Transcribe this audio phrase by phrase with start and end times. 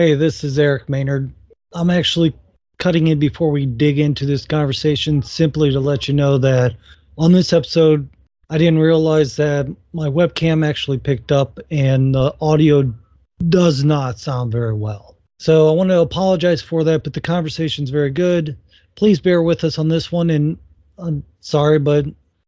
[0.00, 1.30] Hey, this is Eric Maynard.
[1.74, 2.34] I'm actually
[2.78, 6.74] cutting in before we dig into this conversation simply to let you know that
[7.18, 8.08] on this episode,
[8.48, 12.94] I didn't realize that my webcam actually picked up and the audio
[13.46, 15.18] does not sound very well.
[15.38, 18.56] So I want to apologize for that, but the conversation's very good.
[18.94, 20.56] Please bear with us on this one, and
[20.96, 22.06] I'm sorry, but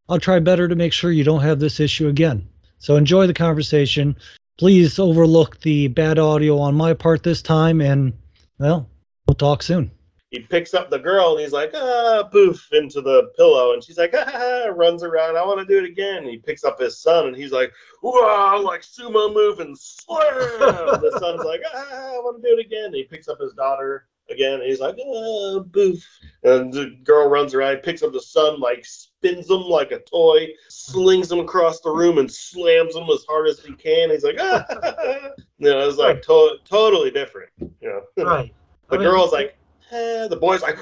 [0.09, 2.49] I'll try better to make sure you don't have this issue again.
[2.79, 4.17] So enjoy the conversation.
[4.63, 8.13] Please overlook the bad audio on my part this time, and
[8.59, 8.89] well,
[9.27, 9.91] we'll talk soon.
[10.31, 13.73] He picks up the girl and he's like, ah, poof, into the pillow.
[13.73, 15.37] And she's like, ah, runs around.
[15.37, 16.19] I want to do it again.
[16.19, 17.73] And he picks up his son and he's like,
[18.05, 20.21] wow, like sumo move and slam.
[20.31, 22.85] the son's like, ah, I want to do it again.
[22.85, 24.61] And he picks up his daughter again.
[24.61, 26.07] And he's like, ah, boof.
[26.45, 28.87] And the girl runs around, picks up the son, like
[29.23, 33.49] spins him like a toy, slings him across the room, and slams him as hard
[33.49, 34.11] as he can.
[34.11, 34.65] He's like, ah.
[35.59, 37.51] you know, it's like to- totally different.
[37.59, 38.53] You know, Right.
[38.89, 39.57] the I mean, girl's like,
[39.93, 40.79] eh, the boy's like!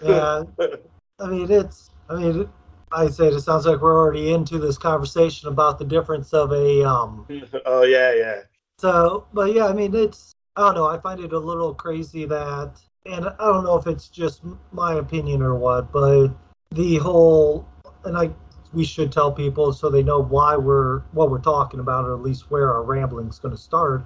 [0.00, 0.44] Yeah.
[1.20, 1.90] I mean, it's.
[2.08, 2.48] I mean,
[2.92, 6.88] I said it sounds like we're already into this conversation about the difference of a.
[6.88, 7.26] Um.
[7.66, 8.42] oh yeah, yeah.
[8.78, 10.36] So, but yeah, I mean, it's.
[10.54, 10.86] I don't know.
[10.86, 14.42] I find it a little crazy that, and I don't know if it's just
[14.72, 16.28] my opinion or what, but
[16.70, 17.66] the whole,
[18.04, 18.30] and I,
[18.72, 22.22] we should tell people so they know why we're what we're talking about, or at
[22.22, 24.04] least where our rambling's going to start,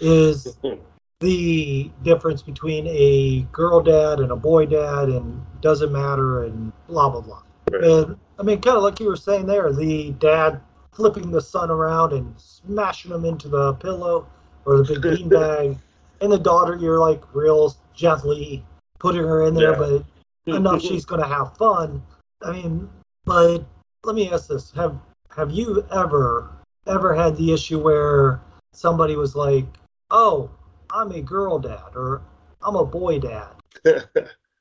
[0.00, 0.56] is
[1.20, 7.10] the difference between a girl dad and a boy dad and doesn't matter and blah
[7.10, 7.42] blah blah.
[7.70, 7.84] Right.
[7.84, 10.60] And I mean, kind of like you were saying there, the dad
[10.92, 14.26] flipping the son around and smashing him into the pillow
[14.64, 15.78] or the big bean bag,
[16.20, 18.64] and the daughter, you're like real gently
[18.98, 19.78] putting her in there, Yeah.
[19.78, 20.04] but
[20.56, 22.02] enough she's gonna have fun.
[22.42, 22.88] I mean,
[23.24, 23.64] but
[24.04, 24.98] let me ask this: Have
[25.36, 26.50] have you ever
[26.86, 28.40] ever had the issue where
[28.72, 29.66] somebody was like,
[30.10, 30.50] "Oh,
[30.90, 32.22] I'm a girl dad," or
[32.62, 33.54] "I'm a boy dad"?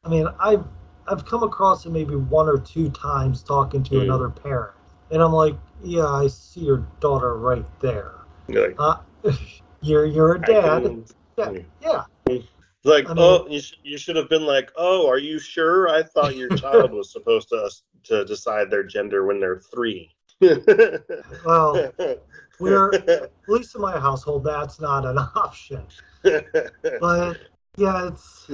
[0.03, 0.65] I mean, I've
[1.07, 4.03] I've come across it maybe one or two times talking to Mm.
[4.03, 4.75] another parent,
[5.11, 8.13] and I'm like, "Yeah, I see your daughter right there.
[8.47, 8.97] You're like, Uh,
[9.81, 11.03] you're you're a dad.
[11.39, 12.41] Yeah, yeah,
[12.83, 15.87] like, I mean- oh, you, sh- you should have been like, oh, are you sure?
[15.89, 17.69] I thought your child was supposed to
[18.05, 20.11] to decide their gender when they're three.
[21.45, 21.91] Well,
[22.59, 25.85] we're at least in my household, that's not an option.
[26.23, 27.37] But
[27.77, 28.49] yeah, it's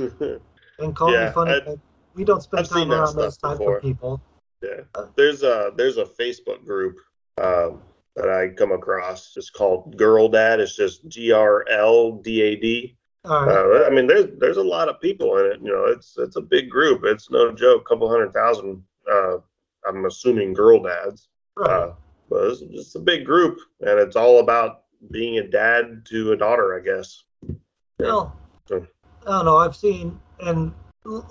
[0.80, 1.52] and call Yeah, me funny.
[1.52, 1.78] I-
[2.16, 3.78] we don't spend I've time around those type before.
[3.78, 4.22] of people.
[4.62, 4.82] Yeah,
[5.18, 6.96] there's a there's a Facebook group
[7.42, 7.82] um,
[8.16, 9.34] that I come across.
[9.36, 10.60] It's called Girl Dad.
[10.60, 12.98] It's just G R L D A D.
[13.26, 15.60] Uh, I mean, there's there's a lot of people in it.
[15.62, 17.04] You know, it's it's a big group.
[17.04, 17.88] It's no joke.
[17.88, 18.84] couple hundred thousand.
[19.12, 19.38] Uh,
[19.88, 21.28] I'm assuming girl dads.
[21.56, 21.70] right.
[21.70, 21.94] Uh,
[22.30, 26.38] but it's, it's a big group, and it's all about being a dad to a
[26.38, 27.24] daughter, I guess.
[28.00, 28.36] Well,
[28.68, 28.86] So-
[29.28, 29.58] I don't know.
[29.58, 30.72] I've seen, and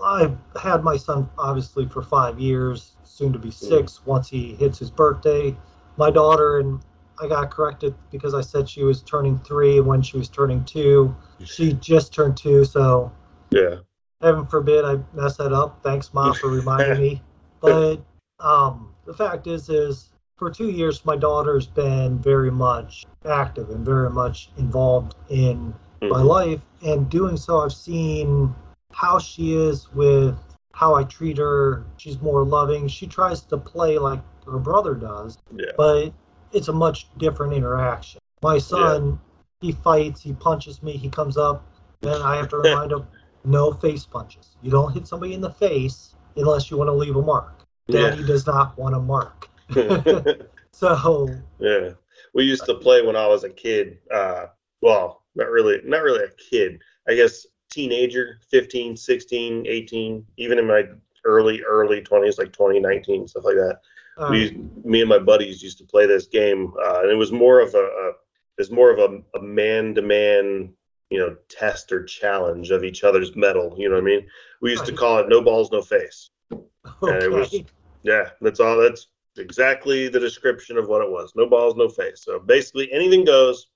[0.04, 4.78] I've had my son obviously for five years, soon to be six once he hits
[4.78, 5.54] his birthday.
[5.97, 6.81] My daughter, and
[7.21, 11.15] I got corrected because I said she was turning three when she was turning two.
[11.44, 13.12] She just turned two, so
[13.50, 13.77] Yeah.
[14.21, 15.82] heaven forbid I mess that up.
[15.82, 17.22] Thanks, mom, for reminding me.
[17.60, 17.99] But
[18.41, 23.84] um, the fact is, is for two years, my daughter's been very much active and
[23.84, 25.72] very much involved in
[26.03, 26.26] my Mhm.
[26.26, 26.61] life.
[26.84, 28.55] And doing so, I've seen
[28.93, 30.37] how she is with
[30.72, 31.84] how I treat her.
[31.97, 32.88] She's more loving.
[32.88, 35.72] She tries to play like her brother does, Yeah.
[35.77, 36.12] but
[36.53, 38.21] it's a much different interaction.
[38.43, 39.21] My son,
[39.60, 41.65] he fights, he punches me, he comes up,
[42.03, 43.06] and I have to remind him
[43.44, 44.56] no face punches.
[44.62, 47.65] You don't hit somebody in the face unless you want to leave a mark.
[47.88, 49.49] Daddy does not want a mark.
[50.75, 51.28] So,
[51.61, 51.91] yeah.
[52.34, 53.99] We used to play when I was a kid.
[54.12, 54.47] Uh,
[54.81, 56.82] well, not really, not really a kid.
[57.09, 60.82] I guess teenager, 15, 16, 18, even in my
[61.25, 63.81] early, early 20s, like 20, 19, stuff like that.
[64.16, 67.32] Uh, we me and my buddies used to play this game uh, and it was
[67.32, 70.72] more of a, a it was more of a, a man-to-man
[71.11, 74.26] you know test or challenge of each other's mettle you know what i mean?
[74.62, 76.31] We used to call it no balls no face.
[76.50, 77.55] And it was-
[78.02, 82.22] yeah that's all that's exactly the description of what it was no balls no face.
[82.25, 83.66] So basically anything goes.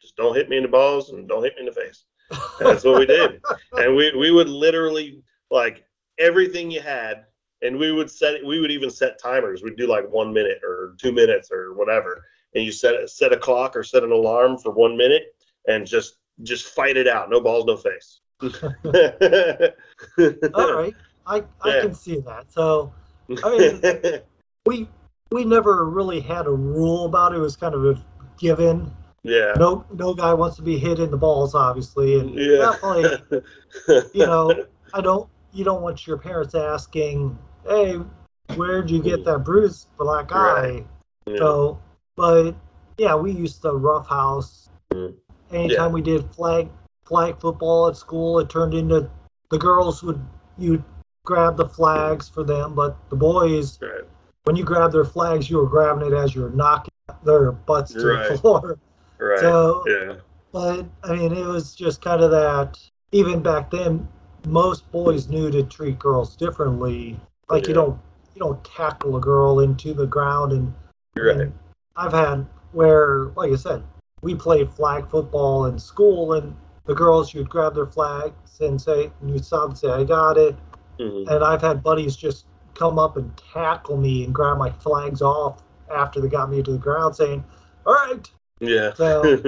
[0.00, 2.04] Just don't hit me in the balls and don't hit me in the face.
[2.30, 3.40] And that's what we did.
[3.78, 5.84] And we we would literally like
[6.18, 7.24] everything you had
[7.62, 10.94] and we would set we would even set timers we'd do like one minute or
[10.98, 12.24] two minutes or whatever
[12.54, 15.34] and you set set a clock or set an alarm for one minute
[15.68, 18.20] and just just fight it out no balls no face
[20.54, 20.96] All right,
[21.26, 21.80] I, I Yeah.
[21.80, 22.50] can see that.
[22.50, 22.92] So
[23.44, 23.82] I mean,
[24.66, 24.88] we
[25.30, 27.36] we never really had a rule about it.
[27.36, 28.02] It was kind of a
[28.38, 28.90] given.
[29.22, 29.52] Yeah.
[29.58, 32.72] No, no guy wants to be hit in the balls, obviously, and Yeah.
[32.72, 33.42] definitely,
[34.14, 34.64] you know,
[34.94, 35.28] I don't.
[35.52, 37.36] You don't want your parents asking,
[37.66, 38.00] "Hey,
[38.56, 40.86] where'd you get that bruise, black eye?" Right.
[41.26, 41.36] Yeah.
[41.38, 41.78] So,
[42.16, 42.54] but
[42.98, 44.68] yeah, we used to roughhouse.
[44.92, 45.14] Mhm.
[45.50, 46.68] Anytime we did flag
[47.04, 49.08] flag football at school, it turned into
[49.50, 50.20] the girls would
[50.58, 50.82] you
[51.24, 54.04] grab the flags for them, but the boys, Right.
[54.44, 56.92] when you grab their flags, you were grabbing it as you were knocking
[57.24, 58.28] their butts to Right.
[58.28, 58.78] the floor.
[59.18, 59.38] Right.
[59.40, 60.14] So, yeah.
[60.52, 62.78] but I mean, it was just kind of that.
[63.12, 64.08] Even back then,
[64.46, 67.18] most boys knew to treat girls differently.
[67.50, 67.80] Like you Yeah.
[67.82, 67.98] don't
[68.34, 70.72] you don't tackle a girl into the ground and
[71.16, 71.40] right.
[71.40, 71.52] and
[71.96, 73.82] I've had where, like I said,
[74.22, 76.54] we played flag football in school, and
[76.86, 80.38] the girls you'd grab their flags and say, and you'd stop and say, "I got
[80.38, 80.56] it."
[80.98, 81.28] Mhm.
[81.28, 85.62] And I've had buddies just come up and tackle me and grab my flags off
[85.90, 87.44] after they got me to the ground, saying,
[87.84, 88.30] "All right."
[88.60, 88.92] Yeah.
[88.94, 89.22] So,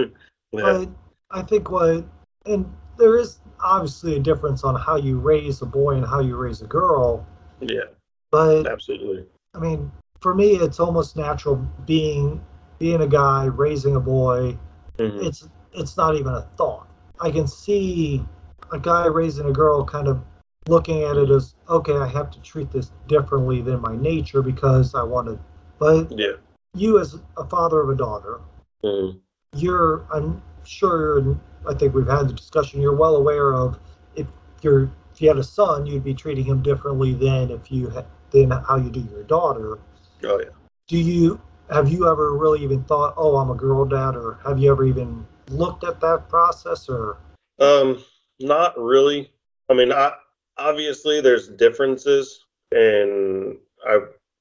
[0.53, 0.63] yeah.
[0.63, 0.89] but
[1.31, 2.05] I think what,
[2.47, 6.37] and there is obviously a difference on how you raise a boy and how you
[6.37, 7.25] raise a girl,
[7.63, 7.85] Yeah.
[8.31, 9.27] but Absolutely.
[9.55, 11.57] I mean, for me, it's almost natural
[11.87, 12.41] being
[12.79, 14.57] being a guy raising a boy.
[14.99, 15.25] Mhm.
[15.25, 16.89] It's it's not even a thought.
[17.21, 18.25] I can see
[18.73, 20.21] a guy raising a girl kind of
[20.69, 24.95] looking at it as okay, I have to treat this differently than my nature because
[24.95, 25.39] I want to.
[25.79, 26.37] But Yeah.
[26.75, 28.41] you, as a father of a daughter,
[28.85, 29.21] Mhm.
[29.55, 32.81] you're I'm sure, and I think we've had the discussion.
[32.81, 33.79] You're well aware of
[34.15, 34.27] if
[34.63, 38.07] you're if you had a son, you'd be treating him differently than if you had,
[38.31, 39.79] than how you do your daughter
[40.25, 40.51] Oh yeah.
[40.89, 44.59] do you have you ever really even thought oh i'm a girl dad or have
[44.59, 47.19] you ever even looked at that process or
[47.59, 48.03] Um,
[48.41, 49.31] not really.
[49.69, 50.13] I mean, I,
[50.59, 53.57] obviously there's differences, and
[53.87, 53.99] I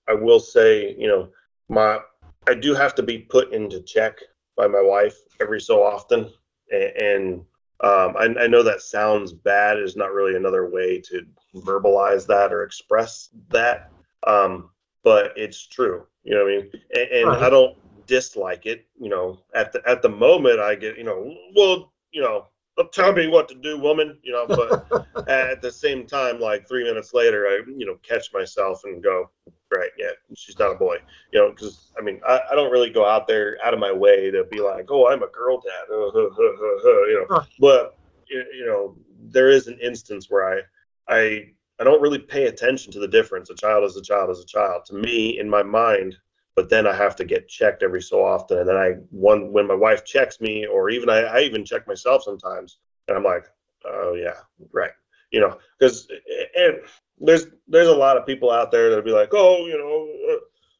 [0.07, 1.29] I will say, you know,
[1.69, 1.99] my
[2.47, 4.19] I do have to be put into check
[4.57, 6.31] by my wife every so often,
[6.71, 7.45] and, and
[7.83, 9.79] um, I, I know that sounds bad.
[9.79, 11.25] Is not really another way to
[11.55, 13.91] verbalize that or express that,
[14.27, 14.69] um,
[15.03, 16.05] but it's true.
[16.23, 16.71] You know what I mean?
[16.93, 17.41] And, and Right.
[17.43, 18.85] I don't dislike it.
[18.99, 22.47] You know, at the at the moment, I get you know, well, you know,
[22.91, 24.17] tell me what to do, woman.
[24.23, 24.77] You know, but
[25.27, 29.29] at the same time, like three minutes later, I you know catch myself and go,
[29.71, 30.97] right, yeah, she's not a boy.
[31.31, 33.91] You know, because I mean, I, I don't really go out there out of my
[33.91, 37.45] way to be like, oh, I'm a girl dad, uh, huh, huh, huh, you know.
[37.59, 37.97] But
[38.27, 38.95] you you know,
[39.29, 40.61] there is an instance where I
[41.07, 43.49] I I don't really pay attention to the difference.
[43.49, 46.17] A child is a child is a child to me in my mind.
[46.53, 49.67] But then I have to get checked every so often, and then I one when
[49.67, 52.77] my wife checks me, or even I, I even check myself sometimes,
[53.07, 53.45] and I'm like,
[53.85, 54.41] oh yeah,
[54.73, 54.91] right,
[55.31, 56.87] you know, because and eh, eh,
[57.19, 60.37] there's there's a lot of people out there that'll be like, oh, you know,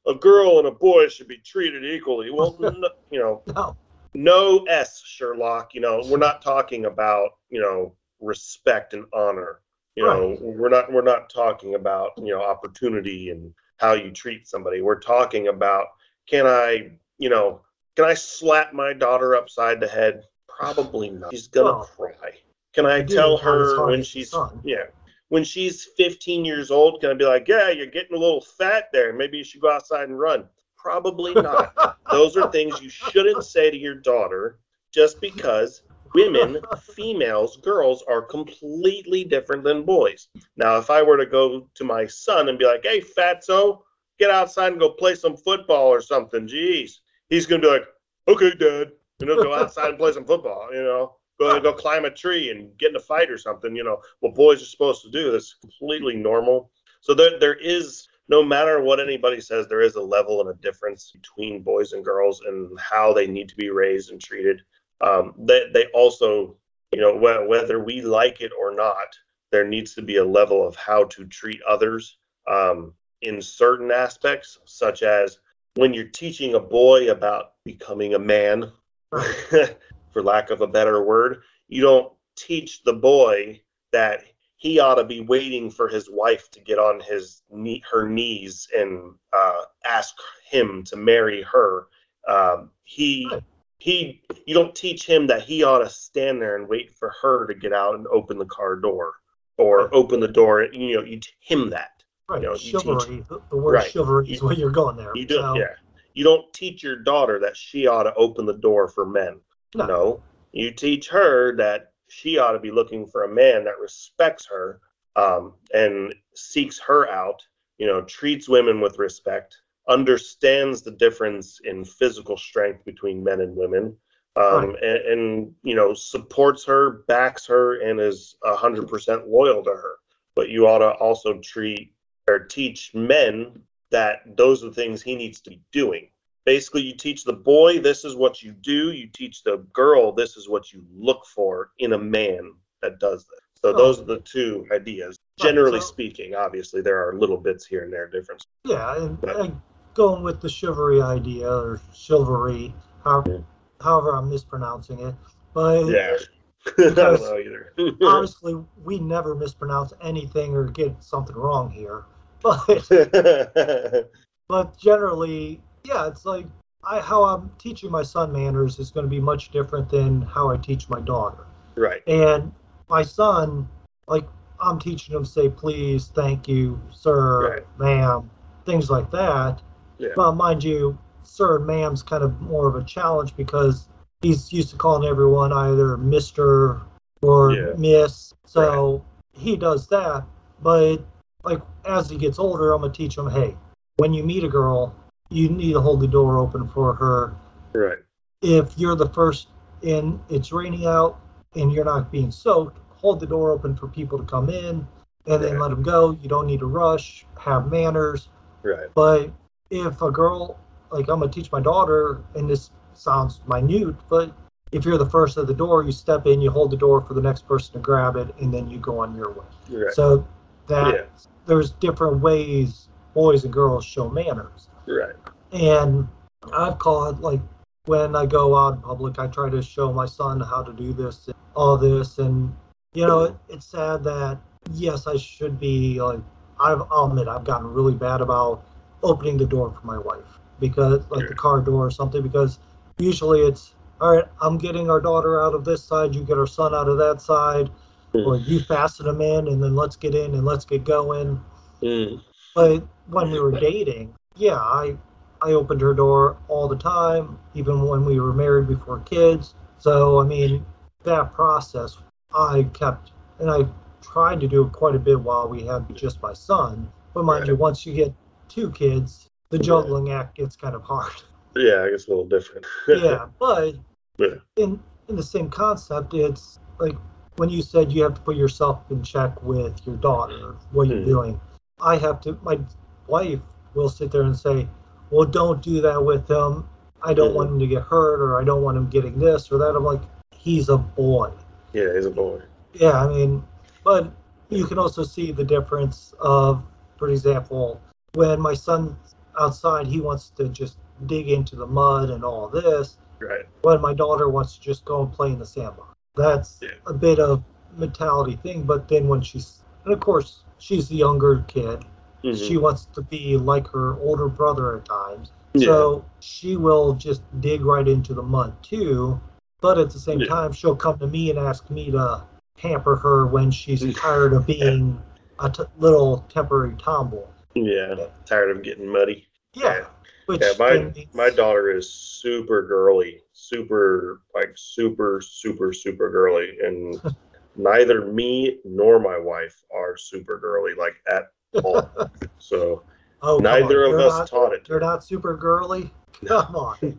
[0.08, 2.30] a, a girl and a boy should be treated equally.
[2.32, 3.76] Well, no, you know, no
[4.14, 5.74] no S, Sherlock.
[5.74, 9.60] You know, we're not talking about you know respect and honor.
[9.96, 10.42] You know, Right.
[10.42, 14.82] we're not we're not talking about you know opportunity and how you treat somebody.
[14.82, 15.88] We're talking about
[16.28, 17.62] can I you know
[17.96, 20.24] can I slap my daughter upside the head?
[20.48, 21.34] Probably not.
[21.34, 22.34] She's gonna Well, cry.
[22.74, 24.34] Can I tell it not as her when she's
[24.64, 24.86] yeah
[25.32, 27.00] when she's 15 years old?
[27.00, 29.14] Can I be like, yeah, you're getting a little fat there.
[29.14, 30.44] Maybe you should go outside and run.
[30.78, 31.98] Probably not.
[32.12, 34.60] Those are things you shouldn't say to your daughter
[34.92, 35.84] just because
[36.14, 36.60] women,
[36.96, 40.28] females, girls are completely different than boys.
[40.58, 43.84] Now, if I were to go to my son and be like, hey, fatso,
[44.20, 47.00] get outside and go play some football or something, geez,
[47.30, 47.88] he's going to be like,
[48.28, 48.92] okay, dad.
[49.22, 52.52] And he'll go outside and play some football, you know, go, go climb a tree
[52.52, 55.32] and get in a fight or something, you know, what boys are supposed to do.
[55.32, 56.72] That's completely normal.
[57.02, 60.62] So there, there is no matter what anybody says, there is a level and a
[60.62, 64.62] difference between boys and girls and how they need to be raised and treated.
[65.02, 66.56] Um, they, they also,
[66.92, 69.08] you know, wh- whether we like it or not,
[69.52, 72.18] there needs to be a level of how to treat others
[72.50, 75.40] um, in certain aspects, such as
[75.76, 78.72] when you're teaching a boy about becoming a man,
[80.12, 84.24] for lack of a better word, you don't teach the boy that
[84.58, 88.68] he ought to be waiting for his wife to get on his knee, her knees
[88.78, 90.16] and uh, ask
[90.50, 91.88] him to marry her.
[92.28, 93.32] Um, he
[93.80, 97.48] he you don't teach him that he ought to stand there and wait for her
[97.48, 99.14] to get out and open the car door
[99.58, 100.64] or open the door.
[100.72, 101.90] You know, you teach him that.
[102.30, 102.60] right you know, you
[103.08, 103.92] teach- the, the word Right.
[103.92, 105.74] chivalry is You- where you're going there You do, so, yeah.
[106.14, 109.40] You don't teach your daughter that she ought to open the door for men.
[109.76, 109.86] No.
[109.86, 114.46] No, you teach her that she ought to be looking for a man that respects
[114.48, 114.82] her
[115.16, 117.42] um, and seeks her out.
[117.78, 123.56] You know, treats women with respect, understands the difference in physical strength between men and
[123.56, 123.96] women,
[124.36, 129.72] um, and, and you know supports her, backs her, and is hundred percent loyal to
[129.72, 129.96] her.
[130.36, 131.94] But you ought to also treat
[132.30, 136.10] or teach men that those are the things he needs to be doing.
[136.52, 138.92] Basically, you teach the boy this is what you do.
[138.92, 143.26] You teach the girl this is what you look for in a man that does
[143.26, 143.40] this.
[143.62, 143.78] So Oh.
[143.78, 145.18] those are the two ideas.
[145.40, 148.46] Generally so- speaking, obviously there are little bits here and there difference.
[148.66, 149.62] Yeah, and, and
[149.94, 153.46] going with the chivalry idea or chivalry, however,
[153.80, 155.16] however I'm mispronouncing it.
[155.54, 156.18] But Yeah.
[156.80, 157.74] I don't know either.
[158.02, 162.04] honestly, we never mispronounce anything or get something wrong here.
[162.42, 162.90] But
[164.50, 166.46] but generally, yeah, it's like
[166.84, 170.50] I how I'm teaching my son manners is going to be much different than how
[170.50, 171.46] I teach my daughter.
[171.76, 172.02] right.
[172.08, 172.52] And
[172.90, 173.68] my son,
[174.08, 174.26] like
[174.60, 177.80] I'm teaching him to say please, thank you, sir, Right.
[177.80, 178.30] ma'am,
[178.66, 179.62] things like that.
[179.98, 180.10] Yeah.
[180.16, 183.88] But mind you, sir and ma'am's kind of more of a challenge because
[184.22, 186.82] he's used to calling everyone either Mister
[187.22, 187.74] or Yeah.
[187.78, 188.34] Miss.
[188.46, 190.24] So he does that.
[190.62, 190.98] But
[191.44, 193.56] like as he gets older, I'm gonna teach him, hey,
[193.98, 194.96] when you meet a girl,
[195.32, 197.34] you need to hold the door open for her.
[197.74, 198.00] Right.
[198.42, 199.48] If you're the first
[199.82, 201.20] in, it's raining out,
[201.56, 204.86] and you're not being soaked, hold the door open for people to come in,
[205.28, 205.62] and then Right.
[205.62, 206.12] let them go.
[206.22, 207.26] You don't need to rush.
[207.38, 208.28] Have manners.
[208.64, 208.90] Right.
[208.94, 209.32] But
[209.70, 210.58] if a girl,
[210.92, 214.32] like I'm gonna teach my daughter, and this sounds minute, but
[214.72, 217.14] if you're the first at the door, you step in, you hold the door for
[217.14, 219.46] the next person to grab it, and then you go on your way.
[219.70, 219.94] Right.
[219.94, 220.26] So
[220.68, 221.02] that Yeah.
[221.46, 224.70] there's different ways boys and girls show manners.
[224.88, 225.16] Right.
[225.52, 226.08] And
[226.54, 227.40] I've caught like
[227.86, 230.94] when I go out in public, I try to show my son how to do
[230.94, 232.56] this, and all this, and
[232.94, 234.40] you know, it, it's sad that
[234.74, 236.20] yes, I should be like
[236.60, 238.64] I've I'll admit I've gotten really bad about
[239.04, 242.60] opening the door for my wife because like the car door or something because
[243.00, 244.26] usually it's all right.
[244.42, 247.22] I'm getting our daughter out of this side, you get our son out of that
[247.22, 247.70] side,
[248.14, 251.40] or you fasten them in, and then let's get in and let's get going.
[251.82, 252.22] Mm.
[252.56, 254.98] But when we were dating, yeah, I
[255.42, 259.56] I opened her door all the time, even when we were married before kids.
[259.80, 260.66] So I mean,
[261.04, 261.98] that process
[262.36, 263.66] I kept, and I
[264.02, 266.92] tried to do it quite a bit while we had just my son.
[267.14, 268.14] But mind you, once you get
[268.48, 271.12] two kids, the juggling act gets kind of hard.
[271.56, 272.66] Yeah, I guess a little different.
[272.88, 273.76] yeah, but
[274.18, 274.36] Yeah.
[274.56, 276.96] in in the same concept, it's like
[277.36, 281.00] when you said you have to put yourself in check with your daughter, what you're
[281.00, 281.06] Mhm.
[281.06, 281.42] doing.
[281.82, 282.38] I have to.
[282.42, 282.60] My
[283.08, 283.42] wife
[283.74, 284.68] will sit there and say,
[285.10, 286.68] "Well, don't do that with him.
[287.02, 287.36] I don't Mhm.
[287.36, 289.84] want him to get hurt, or I don't want him getting this or that." I'm
[289.84, 290.02] like,
[290.32, 291.32] "He's a boy."
[291.74, 292.42] Yeah, he's a boy.
[292.74, 293.44] Yeah, I mean,
[293.84, 294.12] but
[294.50, 296.62] you can also see the difference of,
[296.98, 297.80] for example,
[298.14, 302.98] when my son's outside, he wants to just dig into the mud and all this
[303.20, 303.46] Right.
[303.64, 305.96] when my daughter wants to just go and play in the sandbox.
[306.16, 306.70] That's Yeah.
[306.86, 307.42] a bit of
[307.78, 308.64] mentality thing.
[308.64, 311.86] But then when she's, and of course, she's the younger kid.
[312.24, 312.38] Mhm.
[312.48, 315.32] She wants to be like her older brother at times.
[315.54, 315.66] Yeah.
[315.68, 319.20] So she will just dig right into the mud too.
[319.62, 320.28] But at the same Yeah.
[320.28, 322.24] time, she'll come to me and ask me to
[322.58, 325.02] pamper her when she's tired of being
[325.40, 327.26] a t- little temporary tomboy.
[327.56, 327.96] yeah.
[328.26, 329.28] Tired of getting muddy.
[329.54, 329.86] Yeah.
[330.28, 337.02] Which Yeah, my my daughter is super girly, super like super super super girly, and
[337.58, 341.32] neither me nor my wife are super girly like at.
[342.40, 342.84] so
[343.22, 344.68] oh, neither of us not- taught it.
[344.70, 345.92] You're not super girly.
[346.28, 346.78] Come on.
[346.84, 346.94] a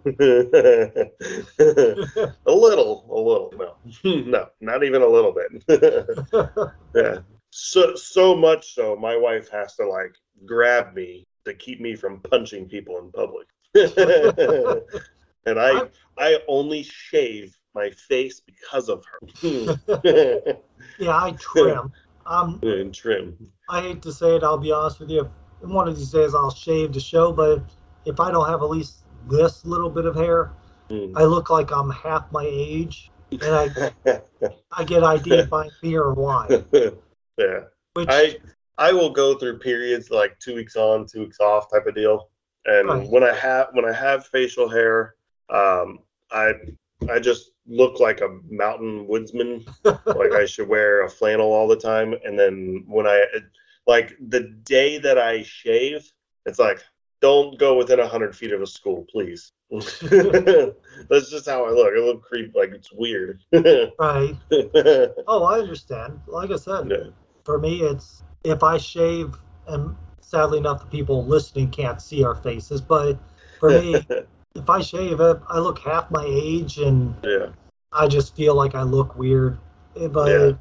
[2.46, 5.62] little, a little, no, no, not even a little bit.
[6.94, 7.18] yeah,
[7.50, 10.12] so so much so, my wife has to like
[10.44, 13.46] grab me to keep me from punching people in public.
[15.46, 15.82] and I
[16.18, 19.18] I only shave my face because of her.
[20.98, 21.92] yeah, I trim.
[22.26, 23.36] Um, and trim.
[23.68, 24.42] I hate to say it.
[24.42, 25.30] I'll be honest with you.
[25.60, 27.62] One of these days I'll shave to show, but
[28.04, 28.98] if I don't have at least
[29.28, 30.52] this little bit of hair,
[30.90, 31.12] Mm.
[31.16, 33.92] I look like I'm half my age, and I
[34.72, 36.64] I get ID'd buying beer or wine.
[37.38, 37.60] yeah.
[37.94, 38.36] Which I
[38.76, 42.28] I will go through periods like two weeks on, two weeks off type of deal.
[42.66, 43.08] And Right.
[43.08, 45.14] when I have when I have facial hair,
[45.48, 46.00] um,
[46.30, 46.52] I
[47.10, 49.64] I just look like a mountain woodsman.
[49.84, 52.14] like I should wear a flannel all the time.
[52.24, 53.24] And then when I
[53.86, 56.10] like the day that I shave,
[56.46, 56.82] it's like
[57.20, 59.52] don't go within a hundred feet of a school, please.
[59.70, 61.92] That's just how I look.
[61.94, 63.40] I look creep like it's weird.
[63.98, 64.36] right.
[65.26, 66.20] Oh, I understand.
[66.26, 67.10] Like I said, Yeah.
[67.44, 69.34] for me, it's if I shave,
[69.68, 73.18] and sadly enough, the people listening can't see our faces, but
[73.60, 73.94] for me,
[74.54, 77.46] if I shave, I, I look half my age, and Yeah.
[77.92, 79.58] I just feel like I look weird.
[79.96, 80.52] Eh, But Yeah.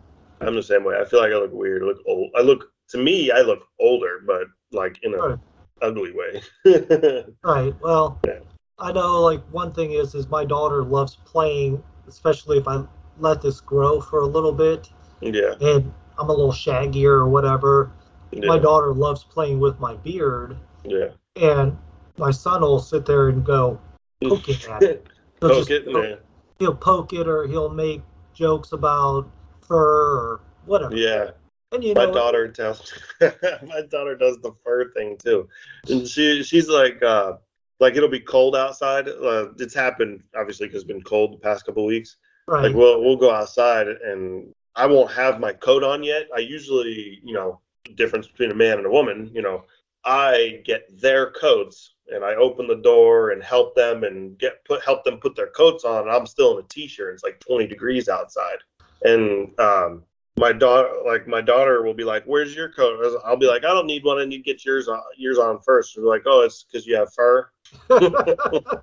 [0.42, 0.96] I'm the same way.
[1.00, 1.84] I feel like I look weird.
[1.84, 2.32] I look old.
[2.36, 5.40] I look to me, I look older, but like in a Right.
[5.82, 6.42] ugly way.
[7.44, 8.40] right, well, Yeah.
[8.80, 12.84] I know like one thing is is my daughter loves playing, especially if I
[13.20, 14.90] let this grow for a little bit,
[15.22, 15.54] yeah.
[15.62, 17.92] and I'm a little shaggier or whatever.
[18.32, 18.48] Yeah.
[18.48, 21.10] My daughter loves playing with my beard, yeah.
[21.36, 21.78] and
[22.22, 23.78] my son will sit there and go
[24.24, 25.08] poking at it.
[25.42, 25.86] He'll Poke just- it.
[25.88, 26.16] Yeah.
[26.60, 28.04] He'll poke it, or he'll make
[28.36, 29.28] jokes about
[29.62, 30.96] fur or whatever.
[30.96, 31.32] Yeah.
[31.72, 35.48] And you my know, daughter tells my daughter does the fur thing too
[35.88, 37.38] and she she's like uh
[37.80, 41.66] like it'll be cold outside uh, it's happened obviously because it's been cold the past
[41.66, 42.64] couple weeks right?
[42.64, 47.22] like we'll we'll go outside and i won't have my coat on yet i usually
[47.24, 47.62] you know
[47.96, 49.64] difference between a man and a woman you know
[50.06, 54.84] i get their coats and i open the door and help them and get put
[54.84, 56.04] help them put their coats on.
[56.04, 57.14] And i'm still in a t-shirt.
[57.14, 58.58] It's like 20 degrees outside.
[59.04, 60.04] And um
[60.38, 63.22] my daughter like my daughter will be like where's your coat?
[63.26, 64.20] I'll be like i don't need one.
[64.20, 65.94] I need to get yours on yours on first.
[65.94, 67.50] She'll be like oh it's because you have fur.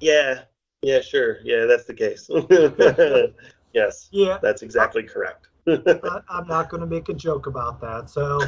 [0.00, 0.42] Yeah.
[0.82, 1.38] Yeah sure.
[1.44, 2.28] Yeah that's the case.
[3.72, 4.08] Yes.
[4.12, 5.48] Yeah, that's exactly correct.
[5.66, 8.10] I, I'm not going to make a joke about that.
[8.10, 8.40] So,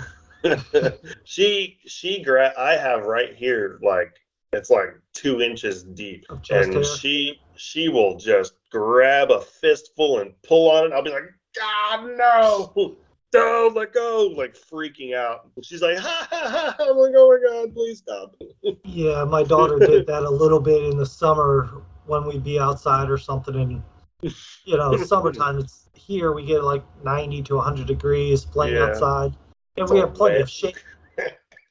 [1.24, 4.14] she she gra- i have right here like
[4.52, 6.84] it's like two inches deep and hair?
[6.84, 11.22] she she will just grab a fistful and pull on it i'll be like
[11.56, 12.96] god no
[13.32, 17.30] don't let go like freaking out she's like ha ha ha i'm oh like oh
[17.30, 18.34] my god please stop
[18.84, 23.10] yeah, my daughter did that a little bit in the summer when we'd be outside
[23.10, 23.54] or something.
[23.54, 24.32] And,
[24.64, 28.84] you know, summertime, it's here we get like 90 to 100 degrees playing Yeah.
[28.84, 29.34] outside.
[29.76, 30.74] And we have plenty of shade.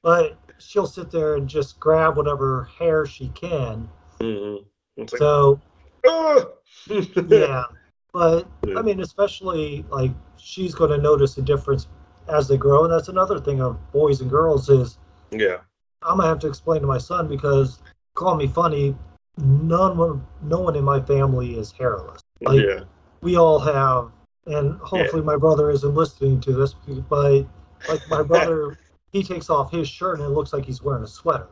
[0.01, 3.89] But she'll sit there and just grab whatever hair she can.
[4.19, 4.65] Mhm.
[4.97, 5.59] it's like So,
[6.05, 6.45] "Ah!"
[7.27, 7.65] yeah.
[8.11, 8.79] But Yeah.
[8.79, 11.87] I mean, especially like she's going to notice a difference
[12.27, 14.97] as they grow, and that's another thing of boys and girls is
[15.31, 15.59] yeah
[16.03, 17.79] I'm gonna have to explain to my son because
[18.13, 18.95] call me funny,
[19.37, 22.21] none one, no one in my family is hairless.
[22.41, 22.81] Like yeah
[23.21, 24.11] we all have,
[24.47, 26.75] and hopefully my brother isn't listening to this,
[27.09, 27.45] but
[27.87, 28.77] like my brother,
[29.11, 31.47] he takes off his shirt and it looks like he's wearing a sweater.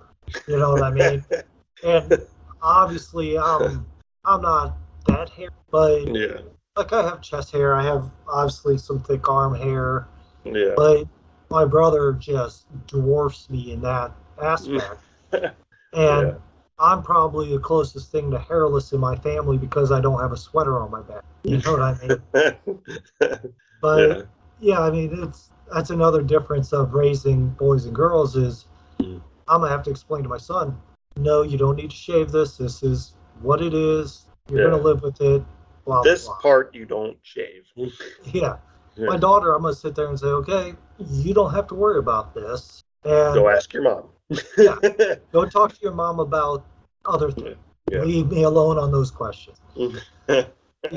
[0.48, 1.26] You know what I mean?
[1.84, 2.14] And
[2.62, 3.88] obviously, I'm
[4.24, 6.42] I'm not that hair, but yeah
[6.78, 10.08] like I have chest hair, I have obviously some thick arm hair,
[10.46, 11.08] yeah but
[11.50, 15.02] my brother just dwarfs me in that aspect.
[15.94, 16.34] And Yeah.
[16.80, 20.38] I'm probably the closest thing to hairless in my family because I don't have a
[20.38, 21.24] sweater on my back.
[21.44, 22.80] You know what I mean?
[23.82, 24.24] But yeah
[24.62, 28.66] yeah, I mean it's that's another difference of raising boys and girls is
[29.00, 29.22] Mm.
[29.48, 30.80] I'm gonna have to explain to my son,
[31.18, 32.58] no, you don't need to shave this.
[32.58, 34.28] This is what it is.
[34.50, 34.70] You're Yeah.
[34.70, 35.44] gonna live with it.
[35.86, 36.34] Blah this blah.
[36.34, 36.42] blah.
[36.42, 38.58] part you don't shave Yeah.
[38.96, 39.08] Yeah.
[39.08, 42.34] My daughter, I'm gonna sit there and say, okay, you don't have to worry about
[42.34, 42.84] this.
[43.04, 44.10] And go ask your mom
[44.58, 44.76] Yeah.
[45.32, 46.64] Go talk to your mom about
[47.06, 47.58] other things.
[47.90, 48.04] Yeah.
[48.04, 49.58] Leave me alone on those questions.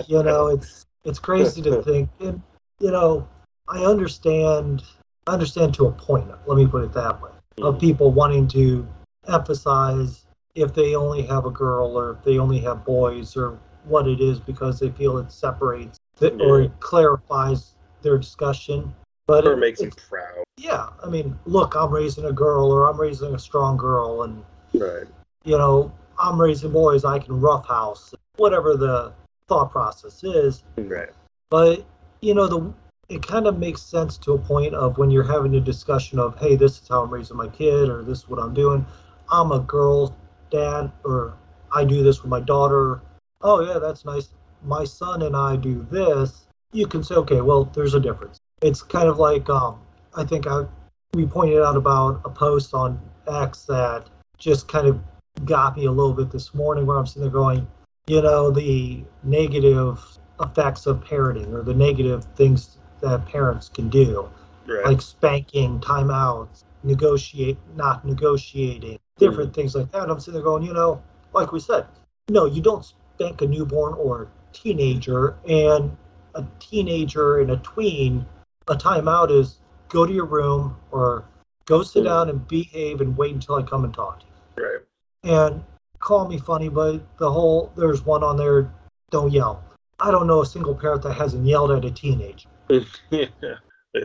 [0.09, 2.09] You know, it's it's crazy to think.
[2.21, 2.43] And
[2.81, 3.29] you know,
[3.69, 4.83] I understand.
[5.27, 6.29] I understand to a point.
[6.47, 7.31] Let me put it that way.
[7.59, 7.81] Of mm-hmm.
[7.81, 8.87] people wanting to
[9.29, 14.07] emphasize if they only have a girl or if they only have boys or what
[14.07, 18.95] it is because they feel it separates the, or it clarifies their discussion.
[19.27, 22.89] But or it- makes him proud yeah, I mean, look, I'm raising a girl or
[22.89, 25.07] I'm raising a strong girl, and right
[25.45, 29.13] you know, I'm raising boys, I can roughhouse, whatever the
[29.47, 30.65] thought process is.
[30.77, 31.11] right
[31.51, 31.85] But,
[32.21, 32.73] you know, the
[33.09, 36.39] it kind of makes sense to a point of when you're having a discussion of,
[36.39, 38.87] hey, this is how I'm raising my kid, or this is what I'm doing.
[39.31, 40.17] I'm a girl
[40.51, 41.37] dad, or
[41.73, 43.03] I do this with my daughter.
[43.43, 44.29] Oh, yeah, that's nice.
[44.65, 46.47] My son and I do this.
[46.73, 48.41] You can say, okay, well, there's a difference.
[48.63, 49.81] It's kind of like, um,
[50.17, 50.65] I think I,
[51.13, 55.01] we pointed out about a post on X that just kind of
[55.45, 57.67] got me a little bit this morning where I'm sitting there going,
[58.07, 60.01] you know, the negative
[60.41, 64.29] effects of parenting or the negative things that parents can do,
[64.67, 70.11] right like spanking, timeouts, negotiate, not negotiating, different things like that.
[70.11, 71.03] I'm sitting there going, you know,
[71.33, 71.87] like we said,
[72.29, 75.97] no, you don't spank a newborn or a teenager, and
[76.35, 78.27] a teenager and a tween,
[78.69, 81.25] a timeout is go to your room or
[81.67, 82.07] go sit Mm.
[82.07, 84.81] down and behave and wait until I come and talk to you right
[85.23, 85.65] and
[85.99, 88.71] call me funny, but the whole there's one on there,
[89.11, 89.63] don't yell.
[90.01, 92.49] I don't know a single parent that hasn't yelled at a teenager.
[93.11, 93.27] yeah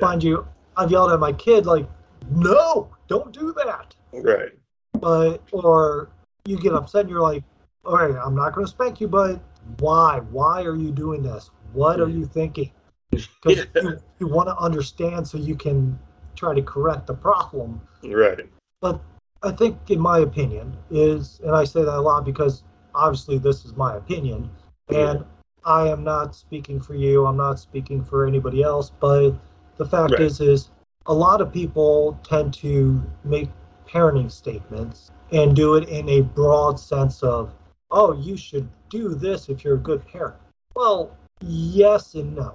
[0.02, 1.88] Mind you, I've yelled at my kid like,
[2.30, 3.96] no, don't do that.
[4.14, 4.52] right
[4.94, 6.10] But or
[6.46, 7.44] you get upset and you're like,
[7.86, 9.40] all right, I'm not going to spank you, but
[9.80, 10.20] why?
[10.32, 11.50] Why are you doing this?
[11.74, 12.72] What are you thinking?
[13.12, 15.98] Because you, you want to understand so you can
[16.36, 17.82] try to correct the problem.
[18.04, 18.48] Right.
[18.82, 19.02] But
[19.42, 23.66] I think, in my opinion, is, and I say that a lot because obviously this
[23.66, 24.50] is my opinion,
[24.90, 25.26] and
[25.66, 27.26] I am not speaking for you.
[27.26, 28.92] I'm not speaking for anybody else.
[29.00, 29.32] But
[29.78, 30.22] the fact Right.
[30.22, 30.70] is, is
[31.06, 33.50] a lot of people tend to make
[33.88, 37.54] parenting statements and do it in a broad sense of,
[37.92, 40.36] oh, you should do this if you're a good parent.
[40.76, 42.54] Well, yes and no.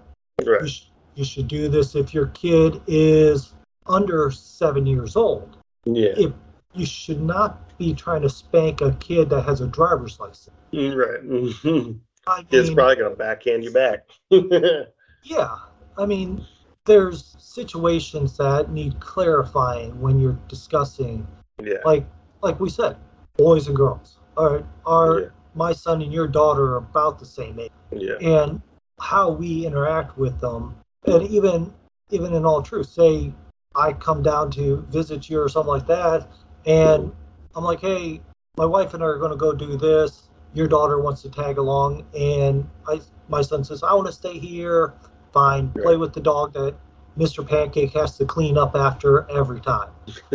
[0.62, 3.52] You, sh- you should do this if your kid is
[3.86, 5.56] under seven years old.
[5.84, 6.12] Yeah.
[6.16, 6.32] If
[6.72, 10.50] you should not be trying to spank a kid that has a driver's license.
[10.72, 11.22] Mm, right.
[11.22, 11.92] Mm-hmm.
[12.26, 14.08] I It's mean, probably gonna backhand you back.
[14.30, 14.82] yeah.
[15.22, 15.56] yeah.
[15.98, 16.44] I mean,
[16.86, 21.26] there's situations that need clarifying when you're discussing,
[21.62, 21.78] Yeah.
[21.84, 22.06] like
[22.42, 22.96] like we said,
[23.36, 24.18] boys and girls.
[24.36, 25.26] Are are Yeah.
[25.54, 27.70] my son and your daughter are about the same age?
[27.92, 28.16] Yeah.
[28.20, 28.60] and
[28.98, 30.74] how we interact with them
[31.06, 31.72] and even
[32.10, 33.32] even in all truth say
[33.76, 36.26] i come down to visit you or something like that
[36.66, 37.12] and
[37.54, 38.20] i'm like hey
[38.56, 41.58] my wife and i are going to go do this your daughter wants to tag
[41.58, 44.94] along and i my son says i want to stay here
[45.32, 46.00] fine play Right.
[46.00, 46.74] with the dog that
[47.18, 49.90] mr pancake has to clean up after every time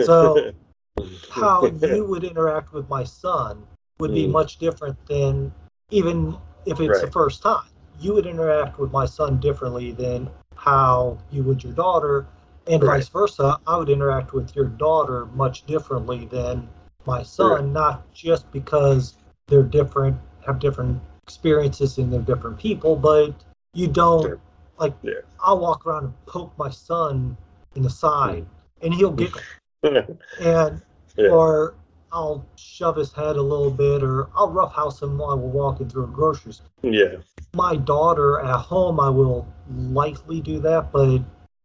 [0.05, 0.53] So,
[1.29, 3.65] how you would interact with my son
[3.99, 4.31] would be Mm.
[4.31, 5.53] much different than
[5.91, 7.69] even if it's the first time.
[7.99, 12.27] You would interact with my son differently than how you would your daughter,
[12.67, 12.97] and Right.
[12.97, 13.59] vice versa.
[13.67, 16.69] I would interact with your daughter much differently than
[17.05, 17.65] my son, Right.
[17.65, 19.15] not just because
[19.49, 23.33] they're different, have different experiences and they're different people, but
[23.73, 24.39] you don't Sure.
[24.77, 24.93] like.
[25.01, 25.13] Yeah.
[25.41, 27.37] I'll walk around and poke my son
[27.75, 28.45] in the side,
[28.81, 29.41] and he'll giggle,
[29.83, 30.81] and
[31.17, 31.29] Yeah.
[31.29, 31.73] or
[32.11, 36.05] I'll shove his head a little bit, or I'll roughhouse him while we're walking through
[36.05, 36.67] a grocery store.
[36.81, 37.17] yeah.
[37.53, 41.21] My daughter at home, I will lightly do that, but